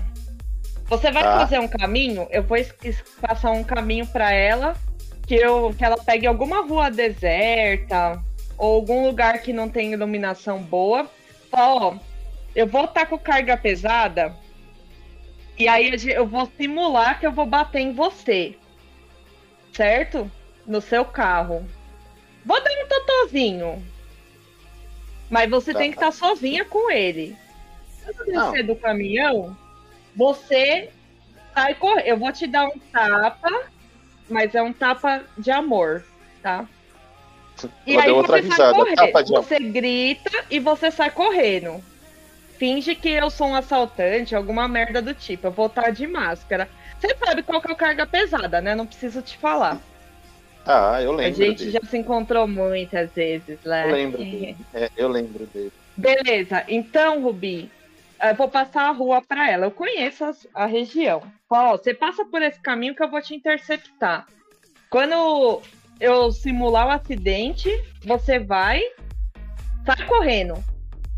[0.86, 1.40] Você vai Tá.
[1.40, 2.58] fazer um caminho, eu vou
[3.20, 4.78] passar um caminho pra ela,
[5.26, 8.22] que, eu, que ela pegue alguma rua deserta,
[8.56, 11.10] ou algum lugar que não tem iluminação boa.
[11.52, 11.96] Ó,
[12.56, 14.36] eu vou estar com carga pesada,
[15.58, 18.56] e aí eu vou simular que eu vou bater em você,
[19.74, 20.30] certo?
[20.68, 21.66] No seu carro.
[22.46, 23.84] Vou dar um totozinho.
[25.30, 25.80] Mas você Tá.
[25.80, 27.36] tem que estar sozinha com ele.
[28.04, 29.58] Quando descer do caminhão,
[30.16, 30.90] você
[31.54, 32.06] sai correndo.
[32.06, 33.64] Eu vou te dar um tapa,
[34.30, 36.04] mas é um tapa de amor,
[36.42, 36.66] tá?
[37.88, 38.96] E Vou aí outra você sai correndo.
[38.98, 41.84] Tapa de Você grita e você sai correndo.
[42.58, 45.48] Finge que eu sou um assaltante, alguma merda do tipo.
[45.48, 46.70] Eu vou estar de máscara.
[47.00, 48.76] Você sabe qual que é o carga pesada, né?
[48.76, 49.80] Não preciso te falar.
[50.66, 51.72] Ah, eu A lembro gente dele.
[51.72, 53.86] já se encontrou muitas vezes, né?
[53.86, 54.58] Eu lembro dele.
[54.74, 55.72] É, eu lembro dele.
[55.96, 57.70] Beleza, então, Rubi,
[58.22, 59.66] eu vou passar a rua para ela.
[59.68, 61.22] Eu conheço a região.
[61.50, 64.26] Ó, você passa por esse caminho que eu vou te interceptar.
[64.90, 65.62] Quando
[66.00, 67.70] eu simular o acidente,
[68.04, 68.82] você vai,
[69.86, 70.56] sai correndo.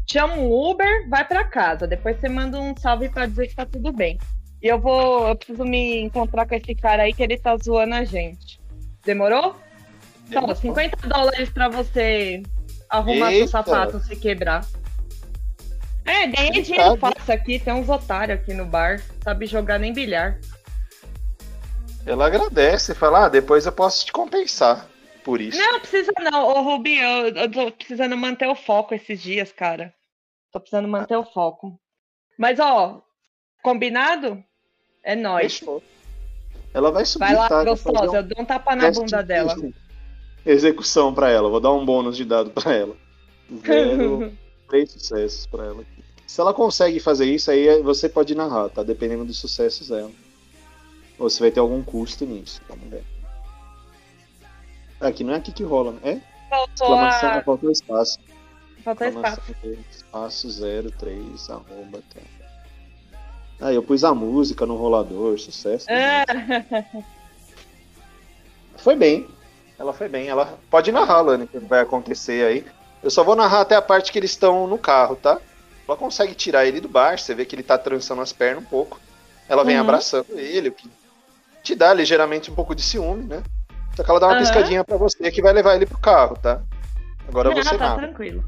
[0.10, 1.88] Chama um Uber, vai para casa.
[1.88, 4.18] Depois você manda um salve para dizer que tá tudo bem.
[4.62, 7.95] E eu vou, eu preciso me encontrar com esse cara aí que ele tá zoando
[7.95, 8.60] a gente.
[9.08, 9.55] Demorou?
[10.28, 10.53] Demorou.
[10.53, 12.43] 50 dólares para você
[12.89, 13.47] arrumar seu Eita.
[13.47, 14.68] sapato se quebrar.
[16.03, 17.58] É, ganhei dinheiro fácil aqui.
[17.58, 19.01] Tem uns otários aqui no bar.
[19.24, 20.38] Sabe jogar nem bilhar.
[22.05, 24.89] Ela agradece, fala, ah, depois eu posso te compensar
[25.24, 25.58] por isso.
[25.58, 26.45] Não, precisa não.
[26.45, 29.93] Ô, Rubi, eu, eu tô precisando manter o foco esses dias, cara.
[30.51, 31.80] Tô precisando manter o foco.
[32.38, 33.01] Mas, ó,
[33.64, 34.43] combinado?
[35.01, 35.60] É nóis.
[35.60, 35.82] Fechou.
[36.78, 37.63] Ela vai subir, Vai lá, tá?
[37.63, 38.11] Gostosa.
[38.11, 39.55] um Eu dou um tapa na bunda de dela.
[40.45, 41.49] Execução pra ela.
[41.49, 42.95] Vou dar um bônus de dado pra ela.
[43.65, 44.32] Zero,
[44.69, 45.84] três sucessos pra ela.
[46.28, 48.84] Se ela consegue fazer isso, aí você pode narrar, tá?
[48.84, 50.11] Dependendo dos sucessos dela.
[51.17, 52.61] Ou você vai ter algum custo nisso.
[52.69, 53.03] Vamos ver.
[55.01, 55.99] Aqui não é aqui que rola, né?
[56.03, 56.21] É?
[56.47, 57.41] Faltou Exclamação, a...
[57.41, 58.19] faltou espaço.
[58.84, 59.41] Faltou espaço.
[59.89, 60.47] Espaço
[60.99, 62.21] 03, arroba, tá.
[63.60, 65.88] Aí eu pus a música no rolador, sucesso.
[65.89, 66.24] Ah,
[68.78, 69.28] Foi bem.
[69.80, 70.28] Ela foi bem.
[70.28, 72.66] Ela pode narrar, Lani, o que vai acontecer aí.
[73.03, 75.39] Eu só vou narrar até a parte que eles estão no carro, tá?
[75.88, 78.68] Ela consegue tirar ele do bar, você vê que ele tá trançando as pernas um
[78.68, 78.99] pouco.
[79.47, 79.82] Ela vem Uhum.
[79.82, 80.89] abraçando ele, o que
[81.64, 83.43] te dá ligeiramente um pouco de ciúme, né?
[83.95, 84.41] Só que ela dá uma Aham.
[84.43, 86.60] piscadinha pra você que vai levar ele pro carro, tá?
[87.28, 87.95] Agora Ah, você tá narra.
[87.99, 88.43] tranquilo.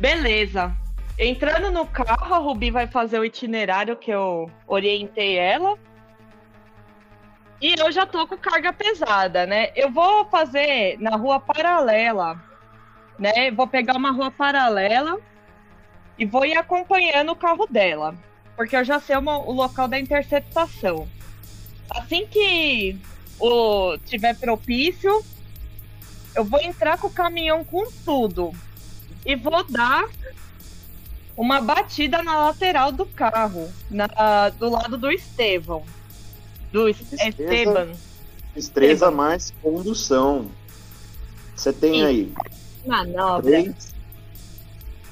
[0.00, 0.74] Beleza.
[1.18, 5.78] Entrando no carro, a Rubi vai fazer o itinerário que eu orientei ela.
[7.60, 9.70] E eu já tô com carga pesada, né?
[9.74, 12.38] Eu vou fazer na rua paralela,
[13.18, 13.50] né?
[13.50, 15.18] Vou pegar uma rua paralela
[16.18, 18.14] e vou ir acompanhando o carro dela.
[18.54, 21.08] Porque eu já sei uma- o local da interceptação.
[21.88, 22.98] Assim que
[23.40, 25.24] o tiver propício,
[26.34, 28.52] eu vou entrar com o caminhão com tudo
[29.24, 30.04] e vou dar
[31.36, 35.82] uma batida na lateral do carro, na, do lado do Estevão.
[36.72, 37.30] Do Es- Destreza.
[37.30, 37.92] Esteban.
[38.54, 40.50] Destreza mais condução.
[41.54, 42.32] Você tem aí
[42.86, 43.42] Manobra.
[43.50, 43.94] 3,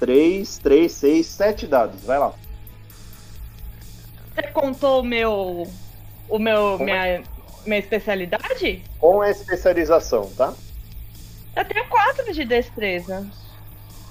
[0.01, 2.03] 3, 3, 6, 7 dados.
[2.05, 2.33] Vai lá.
[4.35, 5.66] Você contou o meu.
[6.29, 6.79] O meu.
[6.79, 7.22] Minha,
[7.66, 8.83] minha especialidade?
[8.99, 10.53] Com a especialização, tá?
[11.55, 13.27] Eu tenho quatro de destreza.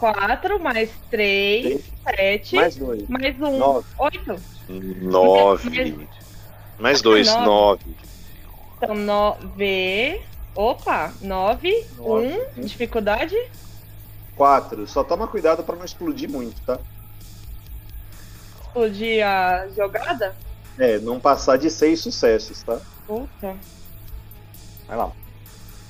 [0.04, 3.08] Quatro mais três, sete, Mais 2.
[3.08, 3.58] mais um.
[3.58, 3.88] Nove.
[3.98, 4.36] Oito.
[4.68, 6.08] 9.
[6.78, 7.46] Mais 2, Nove.
[7.46, 7.96] 9.
[8.76, 10.22] Então, nove.
[10.54, 11.86] Opa, nove.
[11.98, 12.42] Nove.
[12.58, 12.62] Um.
[12.64, 13.34] Dificuldade.
[14.36, 14.86] 4.
[14.88, 16.78] Só toma cuidado pra não explodir muito, tá?
[18.60, 20.36] Explodir a jogada.
[20.78, 22.82] É, não passar de 6 sucessos, tá?
[23.08, 23.56] Puta.
[24.86, 25.14] Vai lá.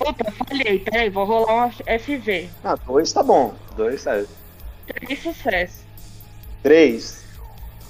[0.03, 0.79] Puta, falhei.
[0.79, 2.49] Peraí, vou rolar um FV.
[2.63, 3.53] Ah, 2 tá bom.
[3.77, 4.23] 2 tá.
[4.85, 5.79] Três sucessos.
[6.61, 7.23] 3.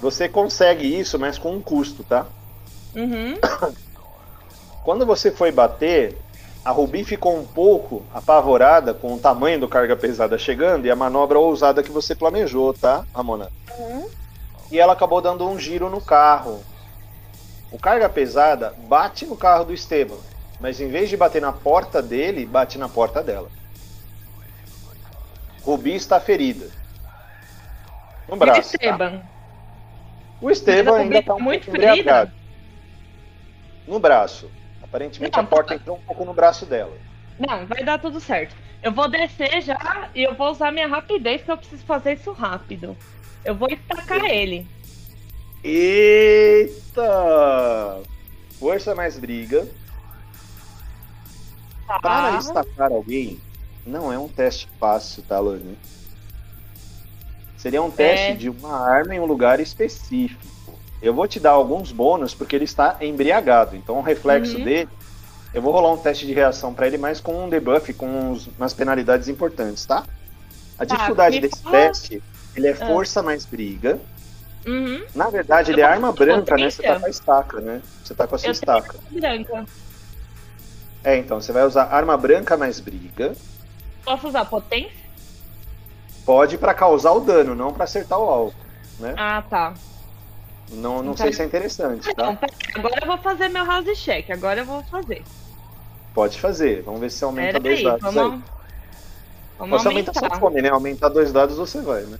[0.00, 2.26] Você consegue isso, mas com um custo, tá?
[2.94, 3.36] Uhum.
[4.84, 6.16] Quando você foi bater,
[6.64, 10.96] a Rubi ficou um pouco apavorada com o tamanho do carga pesada chegando e a
[10.96, 13.50] manobra ousada que você planejou, tá, Ramona?
[13.78, 14.08] Uhum.
[14.70, 16.62] E ela acabou dando um giro no carro.
[17.72, 20.16] O carga pesada bate no carro do Esteban,
[20.64, 23.50] mas em vez de bater na porta dele, bate na porta dela.
[25.62, 26.70] Rubi está ferida.
[28.26, 28.62] No E o braço.
[28.62, 28.76] tá?
[28.86, 29.22] Esteban.
[30.40, 32.30] O Esteban ainda está tá um muito embriagado.
[32.30, 32.32] ferida?
[33.86, 34.50] No braço.
[34.82, 36.96] Aparentemente Não, a porta entrou um pouco no braço dela.
[37.38, 38.56] Não, vai dar tudo certo.
[38.82, 42.32] Eu vou descer já e eu vou usar minha rapidez, que eu preciso fazer isso
[42.32, 42.96] rápido.
[43.44, 44.66] Eu vou estacar ele.
[45.62, 47.02] Eita!
[48.58, 49.68] Força mais briga.
[51.86, 51.98] Tá?
[52.00, 53.40] Para destacar alguém,
[53.86, 55.76] não é um teste fácil, tá, Lani?
[57.56, 58.34] Seria um teste É.
[58.34, 60.42] de uma arma em um lugar específico.
[61.00, 63.76] Eu vou te dar alguns bônus porque ele está embriagado.
[63.76, 64.64] Então, o reflexo Uhum.
[64.64, 64.88] dele,
[65.52, 68.48] eu vou rolar um teste de reação para ele, mas com um debuff, com uns-
[68.58, 70.04] umas penalidades importantes, tá?
[70.78, 72.22] A Tá, dificuldade desse fala- teste,
[72.56, 72.86] ele é Ah.
[72.86, 73.98] força mais briga.
[74.66, 75.04] Uhum.
[75.14, 76.70] Na verdade, ele é Eu arma branca, né?
[76.70, 77.82] Você tá com a estaca, né?
[78.02, 78.94] Você tá com a sua Eu estaca.
[79.10, 79.66] branca.
[81.04, 83.34] É, então, você vai usar arma branca mais briga.
[84.04, 85.04] Posso usar potência?
[86.24, 88.54] Pode pra causar o dano, não pra acertar o alvo.
[88.98, 89.14] Né?
[89.16, 89.74] Ah, tá.
[90.70, 92.38] Não, não Então- sei se é interessante, tá?
[92.74, 94.30] agora eu vou fazer meu house check.
[94.30, 95.22] Agora eu vou fazer.
[96.14, 96.82] Pode fazer.
[96.82, 98.42] Vamos ver se você aumenta Pera dois aí, dados vamos, aí.
[99.58, 100.28] vamos Você aumenta aumentar.
[100.30, 100.68] sua fome, né?
[100.70, 102.18] Aumentar dois dados você vai, né?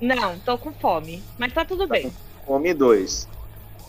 [0.00, 1.22] Não, tô com fome.
[1.38, 2.12] Mas tá tudo bem.
[2.46, 3.28] Fome 2.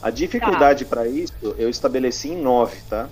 [0.02, 0.90] A dificuldade Tá.
[0.90, 3.10] pra isso eu estabeleci em 9, tá?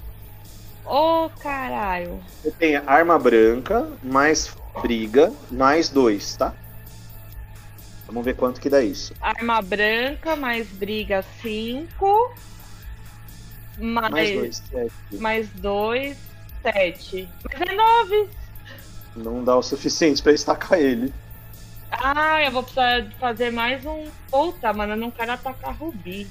[0.85, 2.19] Ô, caralho.
[2.41, 6.53] Você tem arma branca, mais briga, mais 2, tá?
[8.05, 9.13] Vamos ver quanto que dá isso.
[9.21, 12.35] Arma branca, mais briga 5.
[13.79, 14.91] Mais Mais 2, 7.
[15.13, 16.17] mais 2,
[16.61, 17.29] 7.
[17.43, 18.29] Mas é 9.
[19.15, 21.11] Não dá o suficiente pra estacar ele.
[21.91, 24.05] Ah, eu vou precisar fazer mais um.
[24.29, 26.27] Puta, mano, eu não quero atacar Rubi.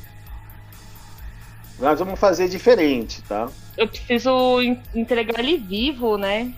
[1.78, 3.50] Nós vamos fazer diferente, tá?
[3.76, 6.54] Eu preciso en- entregar ele vivo, né?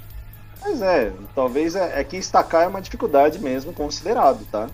[0.60, 4.70] Mas é, talvez é, é que estacar é uma dificuldade mesmo considerado, tá?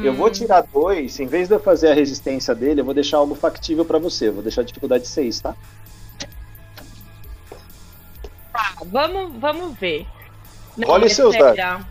[0.00, 2.94] Eu Hum, vou tirar dois, em vez de eu fazer a resistência dele, eu vou
[2.94, 4.28] deixar algo factível pra você.
[4.28, 5.56] Eu vou deixar a dificuldade 6, tá?
[8.52, 10.06] Tá, vamos, vamos ver.
[10.76, 11.86] Não, Olha os é seus sério.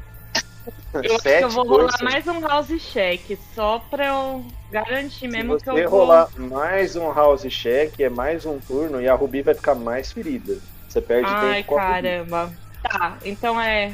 [1.02, 5.20] Eu acho que Sete eu vou rolar mais um house check, só pra eu garantir
[5.20, 6.00] Se mesmo que eu vou.
[6.02, 10.12] rolar mais um house check, é mais um turno e a Rubi vai ficar mais
[10.12, 10.58] ferida.
[10.90, 11.94] Você perde Ai, tempo a Rubi.
[11.94, 12.54] caramba.
[12.82, 13.94] Tá, então é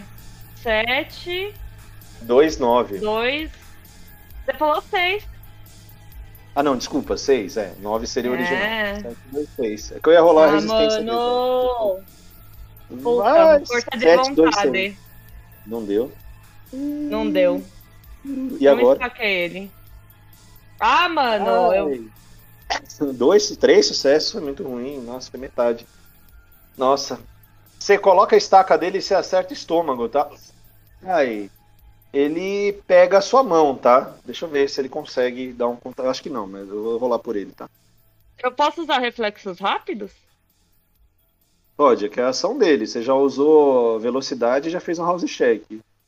[0.63, 1.53] 7,
[2.21, 2.97] 2, 9.
[2.99, 3.51] 2.
[4.45, 5.23] Você falou 6.
[6.55, 7.73] Ah, não, desculpa, 6, é.
[7.79, 8.61] 9 seria o original.
[8.63, 8.95] É.
[9.01, 9.91] 7, 2, 6.
[9.91, 11.11] É que eu ia rolar a Ah, resistência dele.
[11.11, 11.99] mano.
[13.03, 14.71] Puta, Vai, força de sete, dois, vontade.
[14.71, 14.95] seis.
[15.67, 16.11] Não deu.
[16.73, 17.63] Não deu.
[18.25, 19.11] E Não agora?
[19.19, 19.71] ele.
[20.79, 22.09] Ah, mano, eu.
[23.13, 25.01] Dois, três sucessos foi muito ruim.
[25.01, 25.85] Nossa, foi metade.
[26.77, 27.19] Nossa.
[27.77, 30.29] Você coloca a estaca dele e você acerta o estômago, tá?
[31.03, 31.49] Aí.
[32.11, 34.15] Ele pega a sua mão, tá?
[34.25, 36.07] Deixa eu ver se ele consegue dar um contato.
[36.07, 37.69] Acho que não, mas eu vou rolar por ele, tá?
[38.41, 40.11] Eu posso usar reflexos rápidos?
[41.77, 42.87] Pode, que é a ação dele.
[42.87, 45.63] Você já usou velocidade e já fez um house check.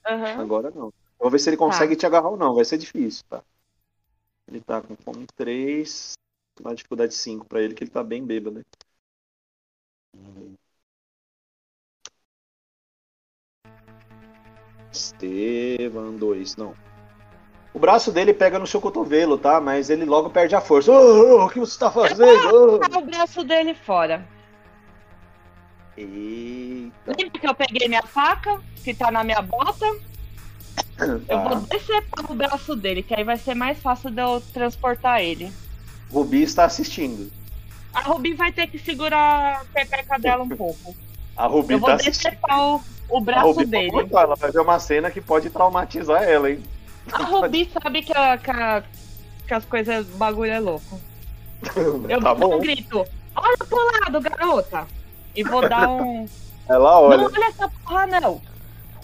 [0.06, 0.42] Aham.
[0.42, 0.92] Agora não.
[1.20, 2.56] Vou ver se ele consegue te agarrar ou não.
[2.56, 3.42] Vai ser difícil, tá?
[4.52, 6.14] Ele tá com fome 3.
[6.60, 8.58] Uma dificuldade 5 pra ele, que ele tá bem bêbado.
[8.58, 8.64] né?
[14.92, 16.76] Esteban 2, não.
[17.74, 19.62] O braço dele pega no seu cotovelo, tá?
[19.62, 20.92] Mas ele logo perde a força.
[20.92, 22.80] Ô, ô, o que você tá fazendo?
[22.80, 24.28] Tá o braço dele fora.
[25.96, 27.16] Eita.
[27.18, 29.86] Lembra que eu peguei minha faca, que tá na minha bota?
[31.02, 31.38] Eu Tá.
[31.48, 35.52] vou decepar o braço dele, que aí vai ser mais fácil de eu transportar ele.
[36.12, 37.32] Rubi está assistindo.
[37.94, 40.96] A Rubi vai ter que segurar a pepeca dela um pouco.
[41.36, 43.92] A Rubi Eu vou tá decepar o, o A braço Rubi dele.
[44.12, 46.62] Ela vai ver uma cena que pode traumatizar ela, hein?
[47.12, 48.84] A Rubi sabe que, a- que, a-
[49.48, 51.00] que as coisas, o bagulho é louco.
[52.08, 54.88] Eu tá vou dar um grito, olha pro lado, garota!
[55.36, 56.28] E vou dar um.
[56.70, 57.24] Ela Não olha.
[57.26, 58.42] olha essa porra, não!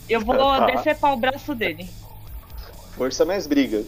[0.09, 0.65] Eu vou Tá.
[0.67, 1.89] decepar o braço dele.
[2.95, 3.83] Força mais briga.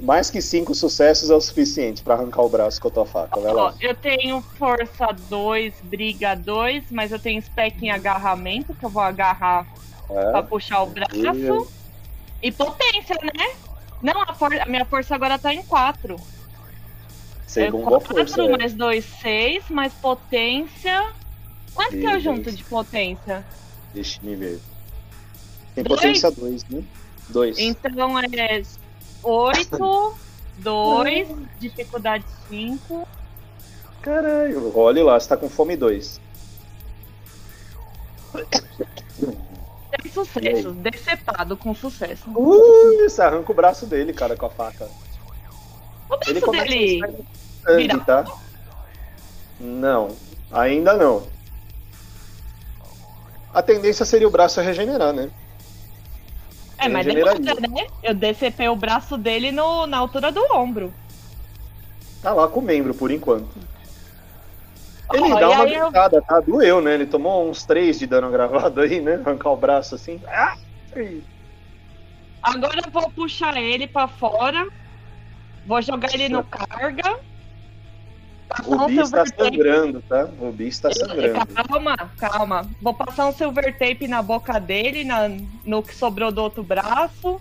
[0.00, 3.40] Mais que cinco sucessos é o suficiente pra arrancar o braço com a tua faca.
[3.40, 3.74] Vai lá.
[3.80, 9.02] eu tenho força 2, briga 2, mas eu tenho spec em agarramento, que eu vou
[9.02, 9.66] agarrar
[10.06, 10.42] pra É.
[10.42, 11.16] puxar o braço.
[11.34, 11.68] Meu.
[12.40, 13.50] E potência, né?
[14.00, 16.14] Não, a, for- a minha força agora tá em 4.
[17.44, 18.14] Segunda é força.
[18.14, 18.56] 4 é.
[18.56, 21.06] mais 2, 6, mais potência.
[21.74, 23.44] Quanto que eu junto de potência?
[23.92, 24.60] Deixa eu ver.
[25.78, 26.00] Tem Dois?
[26.00, 26.82] potência 2, né?
[27.28, 27.58] 2.
[27.60, 28.62] Então é
[29.22, 30.14] 8,
[30.58, 31.28] 2,
[31.60, 33.06] dificuldade 5.
[34.02, 34.76] Caralho.
[34.76, 36.20] Olha lá, você tá com fome 2.
[39.90, 42.28] Três sucessos, decepado com sucesso.
[42.30, 44.88] Uh, você arranca o braço dele, cara, com a faca.
[46.06, 47.04] O braço Ele começa dele.
[47.04, 48.24] a sangue, tá?
[49.60, 50.08] Não,
[50.50, 51.22] ainda não.
[53.54, 55.30] A tendência seria o braço regenerar, né?
[56.78, 57.54] É, mas regeneraria.
[57.54, 57.86] demora, né?
[58.02, 60.92] Eu decepei o braço dele no, na altura do ombro.
[62.22, 63.48] Tá lá com o membro por enquanto.
[65.12, 66.40] Ele Ó, dá uma aí eu- gritada, tá?
[66.40, 66.94] Doeu, né?
[66.94, 69.14] Ele tomou uns 3 de dano gravado aí, né?
[69.24, 70.20] Arrancar o braço assim.
[70.26, 70.54] Ah!
[72.42, 74.68] Agora eu vou puxar ele pra fora.
[75.66, 77.18] Vou jogar ele no carga.
[78.64, 79.56] O um Bi está silver tape.
[79.56, 80.28] sangrando, tá?
[80.40, 81.46] O Bi está sangrando.
[81.46, 82.70] Calma, calma.
[82.80, 85.28] Vou passar um silver tape na boca dele, na,
[85.64, 87.40] no que sobrou do outro braço.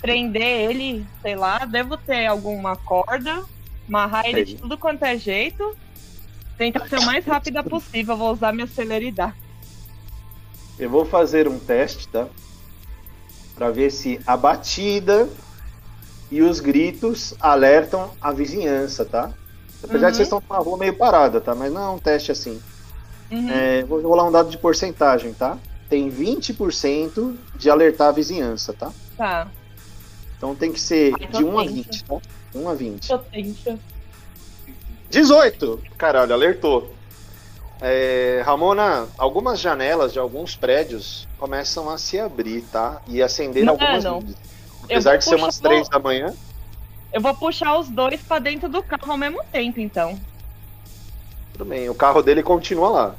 [0.00, 3.44] Prender ele, sei lá, devo ter alguma corda.
[3.88, 5.76] Amarrar ele de tudo quanto é jeito.
[6.58, 8.16] Tentar ser o mais rápida possível.
[8.16, 9.34] Vou usar minha celeridade.
[10.78, 12.26] Eu vou fazer um teste, tá?
[13.54, 15.28] Pra ver se a batida
[16.30, 19.32] e os gritos alertam a vizinhança, tá?
[19.84, 20.10] Apesar Uhum.
[20.10, 21.54] de vocês estão com a rua meio parada, tá?
[21.54, 22.60] Mas não é um teste assim.
[23.30, 23.50] Uhum.
[23.50, 25.58] É, vou rolar um dado de porcentagem, tá?
[25.88, 28.90] Tem 20% de alertar a vizinhança, tá?
[29.16, 29.48] Tá.
[30.36, 31.74] Então tem que ser Ai, de 1 a potência.
[31.84, 32.16] 20, tá?
[32.54, 33.08] 1 a 20.
[33.08, 33.78] Potência.
[35.10, 35.80] 18!
[35.96, 36.92] Caralho, alertou.
[37.80, 43.00] É, Ramona, algumas janelas de alguns prédios começam a se abrir, tá?
[43.06, 44.36] E acender Mano, algumas luzes.
[44.84, 46.34] Apesar de ser umas puxar 3 o- da manhã,
[47.14, 50.18] Eu vou puxar os dois pra dentro do carro ao mesmo tempo, então.
[51.52, 51.88] tudo bem.
[51.88, 53.14] O carro dele continua lá.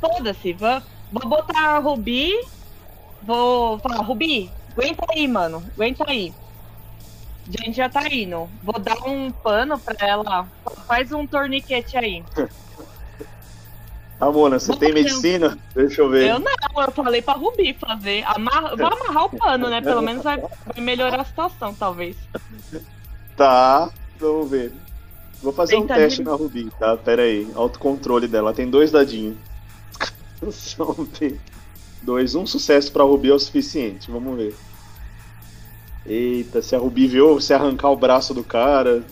[0.00, 0.80] Foda-se, vou,
[1.12, 2.32] vou botar a Rubi.
[3.22, 5.62] Vou falar, Rubi, aguenta aí, mano.
[5.74, 6.32] Aguenta aí.
[7.46, 8.48] A gente já tá indo.
[8.62, 10.48] Vou dar um pano pra ela.
[10.86, 12.24] Faz um torniquete aí.
[14.18, 15.58] Ramona, você Não, tem medicina?
[15.74, 16.26] Deixa eu ver.
[16.26, 16.52] Eu não,
[16.86, 18.24] eu falei pra Rubi fazer.
[18.26, 19.82] Amarra, vou amarrar o pano, né?
[19.82, 22.16] Pelo menos vai, vai melhorar a situação, talvez.
[23.40, 23.88] Tá,
[24.18, 24.70] vamos ver.
[25.42, 26.94] Vou fazer um Tenta teste de- na Rubi, tá?
[26.94, 27.50] Pera aí.
[27.54, 28.52] Autocontrole dela.
[28.52, 29.34] Tem dois dadinhos.
[30.76, 31.40] Vamos ver.
[32.02, 32.34] Dois.
[32.34, 34.10] Um sucesso pra Rubi é o suficiente.
[34.10, 34.54] Vamos ver.
[36.04, 39.02] Eita, se a Rubi viu você arrancar o braço do cara.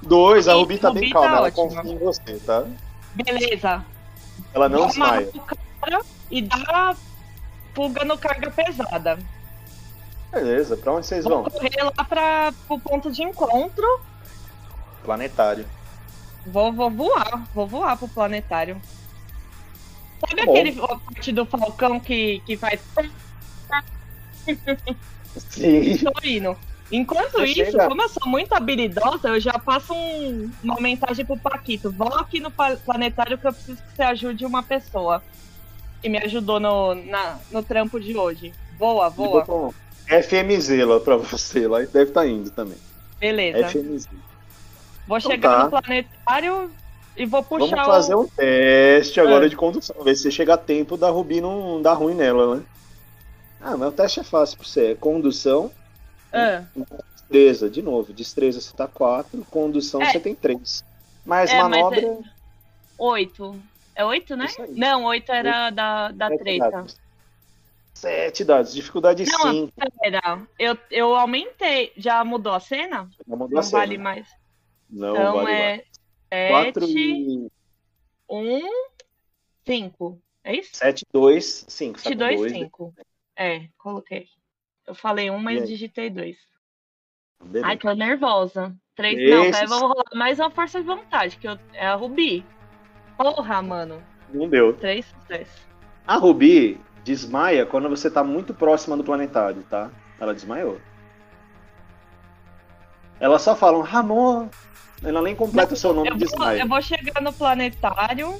[0.00, 1.36] Dois, a Rubi tá Rubi bem tá calma.
[1.38, 1.66] ela ótima.
[1.82, 2.64] confia em você, tá?
[3.16, 3.84] Beleza.
[4.54, 5.28] Ela não desmaia.
[5.80, 6.96] cara e dar
[7.74, 9.18] fuga no carga pesada.
[10.32, 11.50] Beleza, pra onde vocês Vou vão?
[11.50, 13.84] correr lá para o ponto de encontro.
[15.02, 15.66] Planetário.
[16.46, 18.80] Vou, vou voar, vou voar pro planetário.
[20.20, 20.52] Sabe Bom.
[20.52, 22.80] aquele parte do Falcão que, que faz.
[25.36, 25.98] Sim.
[26.04, 26.56] Tô indo.
[26.90, 31.24] Enquanto Você isso, chega- como eu sou muito habilidosa, eu já passo um- uma mensagem
[31.24, 31.90] pro Paquito.
[31.90, 32.50] Vou aqui no
[32.84, 35.22] planetário que eu preciso que você ajude uma pessoa.
[36.00, 38.52] Que me ajudou no, na- no trampo de hoje.
[38.78, 39.74] Voa, voa.
[40.06, 42.78] FMZ lá pra você, lá deve estar indo também.
[43.18, 43.68] Beleza.
[43.68, 44.08] FMZ.
[45.06, 45.64] Vou Então chegar tá.
[45.64, 46.70] no planetário
[47.16, 48.20] e vou puxar Vamos fazer o.
[48.22, 49.48] um teste agora É.
[49.48, 52.62] de condução, ver se você chega a tempo da Rubi não dar ruim nela, né?
[53.60, 54.92] Ah, mas o teste é fácil pra você.
[54.92, 55.70] É condução,
[56.32, 56.62] Ah,
[57.14, 58.12] destreza, de novo.
[58.12, 60.10] Destreza você tá 4, condução É.
[60.12, 60.84] você tem 3.
[61.24, 62.18] Mas É, mas manobra.
[62.98, 63.56] oito.
[63.94, 64.44] É oito, né?
[64.44, 64.72] Isso aí.
[64.74, 66.84] Não, oito era da, da sete treta.
[67.96, 69.72] Sete dados, dificuldade Não, 5.
[70.02, 71.94] Pera, eu, eu aumentei.
[71.96, 73.08] Já mudou a cena?
[73.26, 73.78] Não mudou Não a cena.
[73.78, 74.28] vale mais.
[74.90, 76.72] Não então vale é mais.
[76.74, 77.50] 4 sete, e.
[78.28, 78.60] um,
[79.64, 80.20] cinco.
[80.44, 80.76] É isso?
[80.76, 81.98] 7, 2, 5.
[81.98, 82.94] Sete, dois, cinco.
[83.34, 84.26] É, coloquei.
[84.86, 86.36] Eu falei um, E mas digitei dois.
[87.42, 87.66] Beleza.
[87.66, 88.76] Ai, tô nervosa.
[88.94, 89.18] Três.
[89.18, 91.58] Esse- Não, pera, vou rolar mais uma força de vontade, que eu...
[91.72, 92.44] é a Rubi.
[93.16, 94.04] Porra, mano.
[94.34, 94.76] Não deu.
[94.76, 95.66] Três sucessos.
[96.06, 99.90] A Rubi desmaia quando você tá muito próxima do planetário, tá?
[100.18, 100.80] Ela desmaiou.
[103.20, 104.48] Elas só falam, Ramon.
[105.04, 108.36] Ela nem completa o seu nome Eu de vou, eu vou chegar no planetário.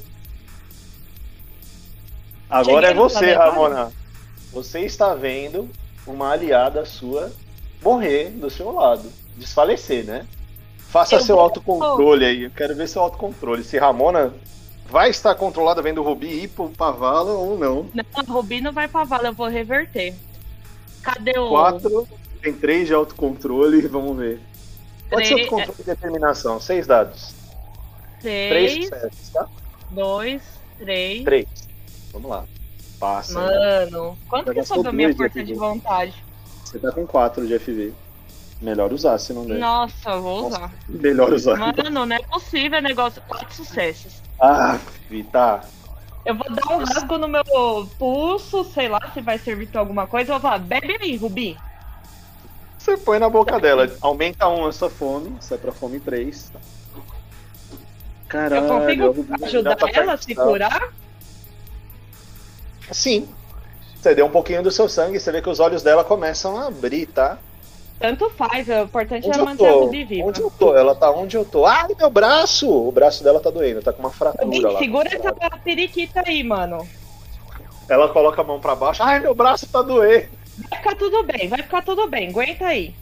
[2.51, 3.33] Agora cheguei é você.
[3.35, 3.93] Ramona.
[4.53, 5.71] Você está vendo
[6.07, 7.31] uma aliada sua
[7.83, 9.13] morrer do seu lado.
[9.37, 10.27] Desfalecer, né?
[10.79, 12.43] Faça Eu seu vou- autocontrole aí.
[12.45, 13.63] Eu quero ver seu autocontrole.
[13.63, 14.35] Se Ramona
[14.89, 17.89] vai estar controlada vendo o Rubi ir pro- pra vala ou não.
[17.95, 20.15] Não, a Rubi não vai pra vala, eu vou reverter.
[21.03, 21.49] Cadê o.
[21.51, 22.09] Quatro,
[22.43, 24.41] tem três de autocontrole, vamos ver.
[25.09, 26.61] Ser Três- autocontrole e determinação.
[26.61, 27.35] Seis dados.
[28.21, 29.47] Três Três, sucessos, tá?
[29.91, 30.43] dois,
[30.79, 31.23] três.
[31.25, 31.47] Três.
[32.13, 32.45] Vamos lá.
[32.99, 33.39] Passa.
[33.39, 33.47] né?
[33.91, 36.15] Mano, quanto Já que sobrou minha força de vontade?
[36.65, 37.93] Você tá com quatro de FV.
[38.61, 39.59] Melhor usar, se não der.
[39.59, 40.73] Nossa, vou usar.
[40.89, 41.57] Melhor usar.
[41.57, 43.23] Mano, não é possível negócio.
[43.29, 44.23] Quatro sucessos.
[44.41, 44.79] Ah,
[45.31, 45.63] tá.
[46.25, 50.07] Eu vou dar um rasgo no meu pulso, sei lá se vai servir pra alguma
[50.07, 50.33] coisa.
[50.33, 51.57] Eu vou falar, bebe aí, Rubi.
[52.79, 53.91] Você põe na boca dela.
[54.01, 55.37] Aumenta um a sua fome.
[55.41, 56.53] Sai pra fome 3.
[58.29, 58.67] Caralho.
[58.67, 60.89] Eu consigo ajudar ela a se curar?
[62.91, 63.29] Sim.
[63.97, 66.69] Você deu um pouquinho do seu sangue, você vê que os olhos dela começam a
[66.69, 67.39] abrir, tá?
[67.99, 69.81] Tanto faz, o importante Onde é manter a tô?
[69.85, 70.29] Rubi viva.
[70.29, 70.77] Onde eu tô?
[70.77, 71.65] Ela tá onde eu tô.
[71.65, 72.71] Ai, meu braço!
[72.71, 74.79] O braço dela tá doendo, tá com uma fratura lá.
[74.79, 75.33] segura essa
[75.65, 76.87] periquita aí, mano.
[77.89, 79.03] Ela coloca a mão pra baixo.
[79.03, 80.29] Ai, meu braço tá doendo.
[80.71, 82.29] Vai ficar tudo bem, vai ficar tudo bem.
[82.29, 82.95] Aguenta aí.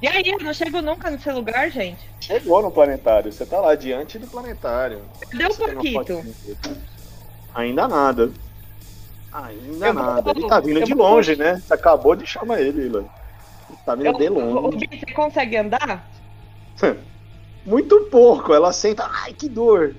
[0.00, 1.98] E aí, eu não chego nunca nesse lugar, gente.
[2.20, 3.32] Chegou no planetário.
[3.32, 5.02] Você tá lá diante do planetário.
[5.30, 6.34] Cadê o dele.
[7.54, 8.30] Ainda nada.
[9.44, 10.30] Ainda Eu vou- nada.
[10.30, 11.56] Ele tá vindo eu de vou- longe, né?
[11.64, 13.04] Você acabou de chamar ele, Ilan.
[13.68, 14.88] Ele tá vindo Eu, de longe.
[14.90, 16.08] você consegue andar?
[17.66, 18.54] Muito pouco.
[18.54, 19.08] Ela senta.
[19.10, 19.94] Ai, que dor.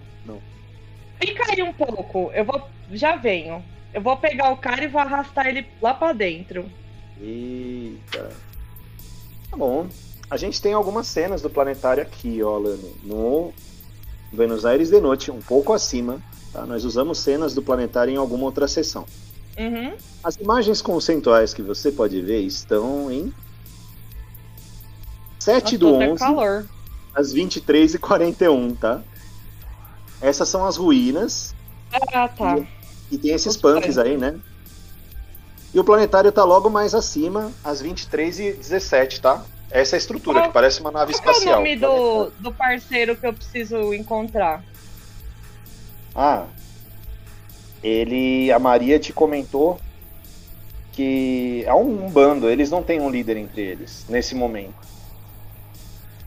[1.20, 2.32] Fica aí um pouco.
[2.34, 2.62] Eu vou.
[2.92, 3.64] Já venho.
[3.94, 6.70] Eu vou pegar o cara e vou arrastar ele lá pra dentro.
[7.20, 8.30] Eita.
[9.50, 9.88] Tá bom.
[10.30, 12.94] A gente tem algumas cenas do planetário aqui, ó, Lano.
[13.04, 13.54] No
[14.32, 16.22] Buenos Aires de noite, um pouco acima.
[16.54, 16.66] Tá?
[16.66, 19.06] Nós usamos cenas do planetário em alguma outra sessão.
[19.58, 19.94] Uhum.
[20.24, 23.34] As imagens conceituais que você pode ver estão em
[25.40, 26.66] 7 Nossa, do tô até 11, calor.
[27.16, 29.02] às 23 e 41, tá?
[30.22, 31.56] Essas são as ruínas,
[32.14, 32.58] Ah, tá.
[33.12, 34.36] e tem esses Os punks aí, né?
[35.74, 39.44] E o planetário tá logo mais acima, às 23 e 17, tá?
[39.70, 41.58] Essa é a estrutura, Qual- que parece uma nave Qual que é o espacial.
[41.58, 44.64] nome do, do parceiro que eu preciso encontrar?
[46.16, 46.46] Ah,
[47.84, 49.80] ele, a Maria te comentou
[50.94, 54.74] que há um, um bando, eles não têm um líder entre eles, nesse momento.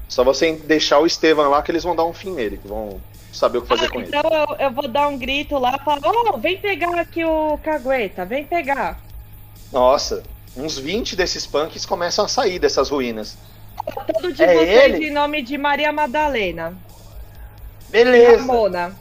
[0.09, 3.01] Só você deixar o Estevam lá que eles vão dar um fim nele, que vão
[3.33, 4.09] saber o que fazer Ah, com ele.
[4.09, 6.01] então eu, eu vou dar um grito lá e falar:
[6.35, 9.01] Ô, vem pegar aqui o cagueta, vem pegar.
[9.73, 10.23] Nossa,
[10.57, 13.39] uns 20 desses punks começam a sair dessas ruínas.
[14.13, 15.09] Todo de É vocês ele?
[15.09, 16.77] em nome de Maria Madalena.
[17.89, 18.39] Beleza!
[18.39, 18.97] Ramona.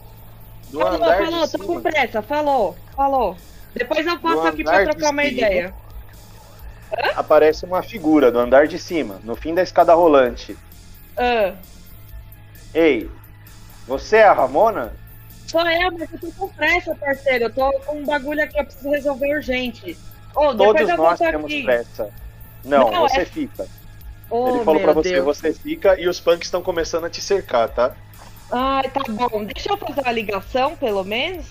[0.70, 3.36] Do falou, andar falou, tô com pressa, falou, falou.
[3.74, 5.74] Depois eu passo aqui pra trocar uma ideia.
[7.16, 10.58] aparece uma figura do andar de cima, no fim da escada rolante.
[11.18, 11.54] Ah,
[12.74, 13.10] Ei,
[13.88, 14.94] você é a Ramona?
[15.48, 17.46] sou eu, mas eu tô com pressa, parceiro.
[17.46, 19.98] Eu tô com um bagulho aqui, eu preciso resolver urgente.
[20.36, 21.64] Ô, Todos nós temos aqui.
[21.64, 22.10] pressa.
[22.64, 23.66] Não, Não, você é- fica.
[24.30, 25.26] Ô, Ele falou pra você, Deus.
[25.26, 27.96] você fica e os punks estão começando a te cercar, tá?
[28.52, 29.46] Ai, tá bom.
[29.46, 31.46] Deixa eu fazer uma ligação, pelo menos.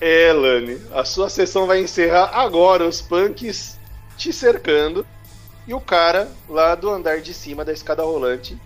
[0.00, 3.78] É, Lani, a sua sessão vai encerrar agora, os punks
[4.16, 5.06] te cercando
[5.66, 8.58] e o cara lá do andar de cima da escada rolante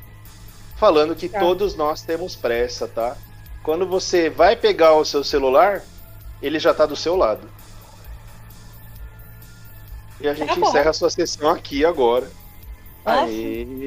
[0.76, 1.40] falando que Tá.
[1.40, 3.16] todos nós temos pressa, tá?
[3.62, 5.82] Quando você vai pegar o seu celular,
[6.42, 7.48] ele já tá do seu lado.
[10.20, 12.30] E a gente Tá encerra a sua sessão aqui agora.
[13.04, 13.24] Nossa.
[13.24, 13.66] Aê.